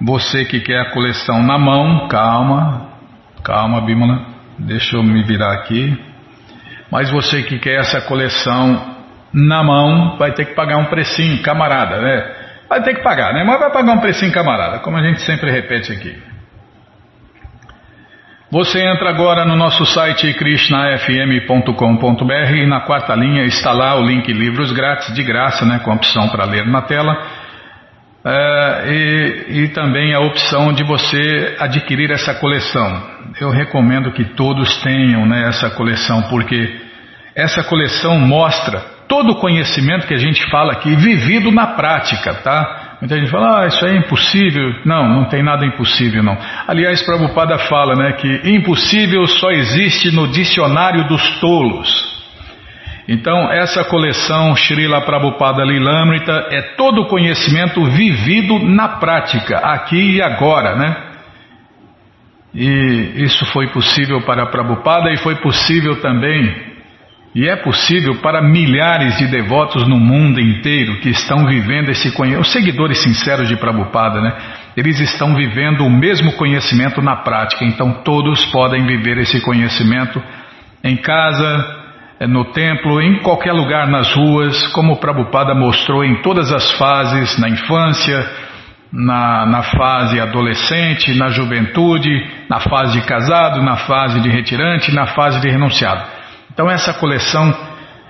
[0.02, 2.90] você que quer a coleção na mão, calma,
[3.44, 4.26] calma, Bimala,
[4.58, 5.98] deixa eu me virar aqui.
[6.92, 8.98] Mas você que quer essa coleção
[9.34, 12.36] na mão, vai ter que pagar um precinho, camarada, né?
[12.68, 13.44] Vai ter que pagar, né?
[13.44, 16.18] Mas vai pagar um precinho, camarada, como a gente sempre repete aqui.
[18.52, 24.32] Você entra agora no nosso site krishnafm.com.br e na quarta linha está lá o link
[24.34, 27.16] livros grátis de graça, né, com a opção para ler na tela.
[28.26, 33.02] É, e, e também a opção de você adquirir essa coleção.
[33.40, 36.80] Eu recomendo que todos tenham né, essa coleção, porque
[37.34, 42.98] essa coleção mostra todo o conhecimento que a gente fala aqui vivido na prática, tá?
[43.02, 44.74] Muita gente fala, ah, isso é impossível.
[44.86, 46.38] Não, não tem nada impossível, não.
[46.68, 52.19] Aliás, Prabhupada fala né, que impossível só existe no dicionário dos tolos.
[53.12, 60.22] Então, essa coleção Srila Prabhupada Lilamrita é todo o conhecimento vivido na prática, aqui e
[60.22, 60.96] agora, né?
[62.54, 66.56] E isso foi possível para Prabhupada e foi possível também,
[67.34, 72.46] e é possível para milhares de devotos no mundo inteiro que estão vivendo esse conhecimento,
[72.46, 74.38] os seguidores sinceros de Prabhupada, né?
[74.78, 80.22] Eles estão vivendo o mesmo conhecimento na prática, então todos podem viver esse conhecimento
[80.84, 81.79] em casa,
[82.28, 87.40] no templo, em qualquer lugar nas ruas, como o Prabhupada mostrou em todas as fases,
[87.40, 88.30] na infância,
[88.92, 92.10] na, na fase adolescente, na juventude,
[92.50, 96.04] na fase de casado, na fase de retirante, na fase de renunciado.
[96.52, 97.56] Então essa coleção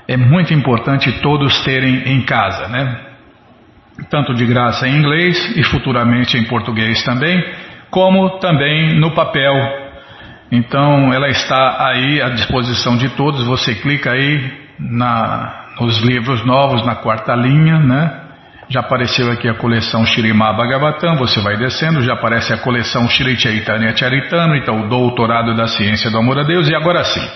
[0.07, 3.01] é muito importante todos terem em casa, né?
[4.09, 7.37] Tanto de graça em inglês e futuramente em português também,
[7.91, 9.53] como também no papel
[10.51, 13.45] então ela está aí à disposição de todos.
[13.45, 18.29] Você clica aí na, nos livros novos na quarta linha, né?
[18.69, 23.35] Já apareceu aqui a coleção Shirimá Bhagavatam, você vai descendo, já aparece a coleção Shri
[23.35, 27.27] Chaitanya Charitamrita, o Doutorado da Ciência do Amor a Deus, e agora sim,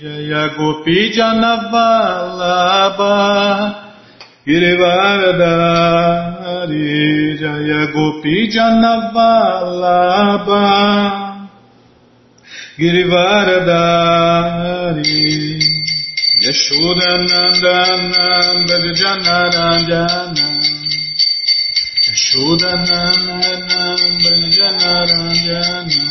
[0.00, 2.30] Jaya Gopi Janavalabha
[4.50, 10.66] Girivaradari Jaya Gopi Janavalabha
[12.80, 15.22] Girivaradari
[16.44, 18.26] Yashodanandana
[18.66, 20.48] Brajanarajana
[22.08, 23.80] Yashodanandana
[24.18, 26.06] Brajanarajana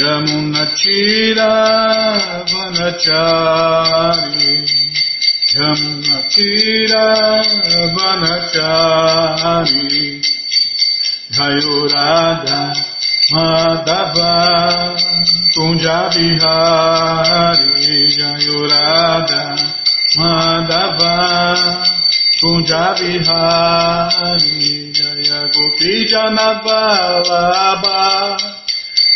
[0.00, 1.52] Yamunachira
[2.50, 4.51] Vanachari
[5.54, 7.04] Yamunatira
[7.94, 10.00] Vanachari
[11.30, 12.60] Jayurada
[13.32, 14.34] Madhava
[15.54, 16.46] Kunjabihari
[18.16, 19.42] Jayurada
[20.16, 21.14] Madhava
[22.40, 24.64] Kunjabihari
[24.96, 28.00] Jaya Gopi Janavalabha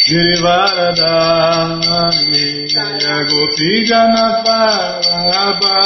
[0.06, 5.78] Givaradari Jaya Gopi Janapalabha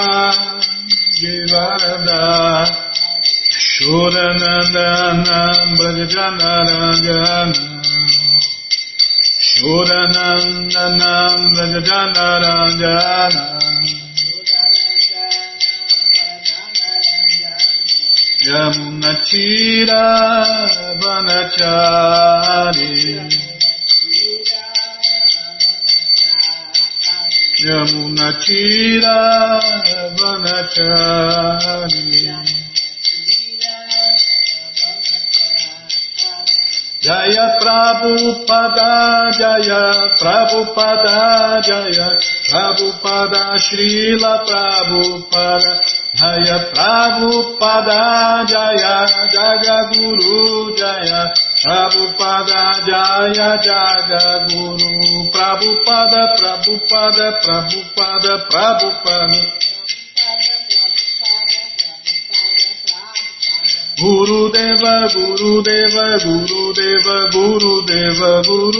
[1.17, 2.77] Givaradari
[3.71, 5.39] Shuranandana
[5.79, 7.57] Brajanarangana
[9.65, 13.41] Udanandanam Rajanaranjana
[18.49, 20.03] Yamunachira
[21.01, 22.95] Vanachari
[37.01, 39.85] Jaya Prabhupada Jaya
[40.21, 42.09] Prabhupada Jaya
[42.45, 45.81] Prabhupada Srila Prabhupada
[46.13, 48.97] Jaya Prabhupada Jaya
[49.33, 59.41] Jagaguru Jaya Prabhupada Jaya Jagaguru Prabhupada Prabhupada Prabhupada Prabhupada.
[64.01, 68.71] Guru Deva, Guru Deva, Guru Deva, Guru Deva, Guru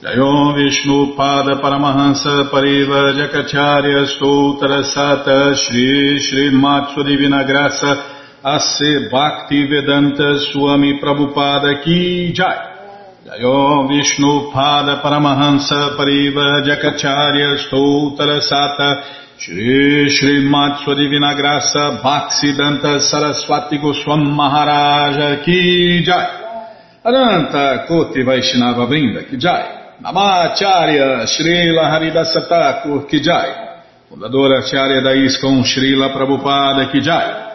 [0.00, 9.66] Jayo Vishnu Pada Paramahansa Pariva Jakacharya Stoutra Sata Shri Shri Matsu Divina Graça Ase Bhakti
[9.66, 13.26] Vedanta Swami Prabhupada Ki Jai.
[13.26, 19.02] Jayo Vishnu Pada Paramahansa Pariva Jakacharya Stoutra Sata
[19.36, 27.02] Shri Shri Matsua Divina Graça Bhaksidanta Saraswati Goswam Maharaja Ki Jai.
[27.04, 33.66] Aranta Koti Vaishnava Brinda Ki Jai Namacharya Srila Haridasa Thakur Ki Jai.
[34.08, 37.46] Fundadora Acharya da ISKCON Srila Prabhupada Ki Jai.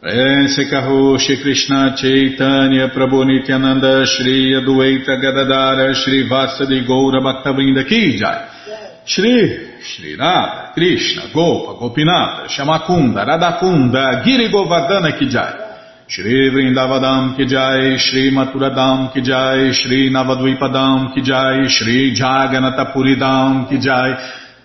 [0.00, 8.16] Prense Kaho Shri Krishna Chaitanya Prabhu Nityananda Shri Adueita Gadadara Shri Vasadi Goura Bhaktavrinda Ki
[8.16, 8.48] Jai.
[9.04, 10.16] Shri Shri
[10.72, 15.69] Krishna Gopa Gopinata Shamakunda Radakunda Giri Govardhana Ki Jai
[16.10, 23.78] Shri Vrindavadam Ki Jai Shri Maturadam Ki Jai Shri Navadvipadam Ki Jai Shri Jaganatapuridam Ki
[23.78, 24.18] Jai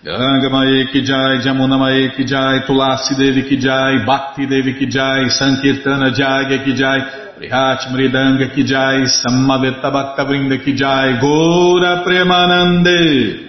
[0.04, 6.14] Gangamaye Ki Jai, Jamunamaye Ki Jai, Tulasi Devi Ki Jai, Bhakti Devi Ki Jai, Sankirtana
[6.14, 7.00] Jagya Ki Jai,
[7.38, 13.46] Prihat Mridanga Ki Jai, Samaveta Bhakta Vrinda Ki Jai, Gora Premanande.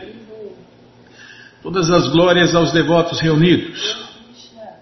[1.62, 3.96] Todas as glórias aos devotos reunidos.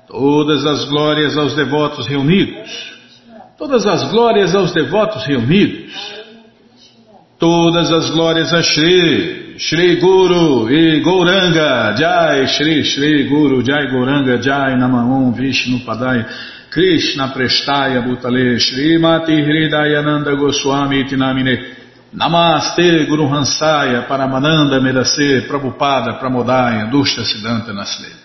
[0.07, 2.94] Todas as glórias aos devotos reunidos.
[3.57, 5.91] Todas as glórias aos devotos reunidos.
[7.39, 9.45] Todas as glórias a Shri.
[9.57, 16.27] Shri Guru e Gouranga Jai Shri Shri Guru Jai Gouranga Jai Namahum Vishnu Padaya
[16.69, 21.73] Krishna Prestaya Bhutale Shri Mati Hridayananda Goswami Tinamine
[22.13, 28.24] Namaste Guru Hansaya Paramananda Medase Prabhupada Pramodaya Dushta Siddhanta Nasle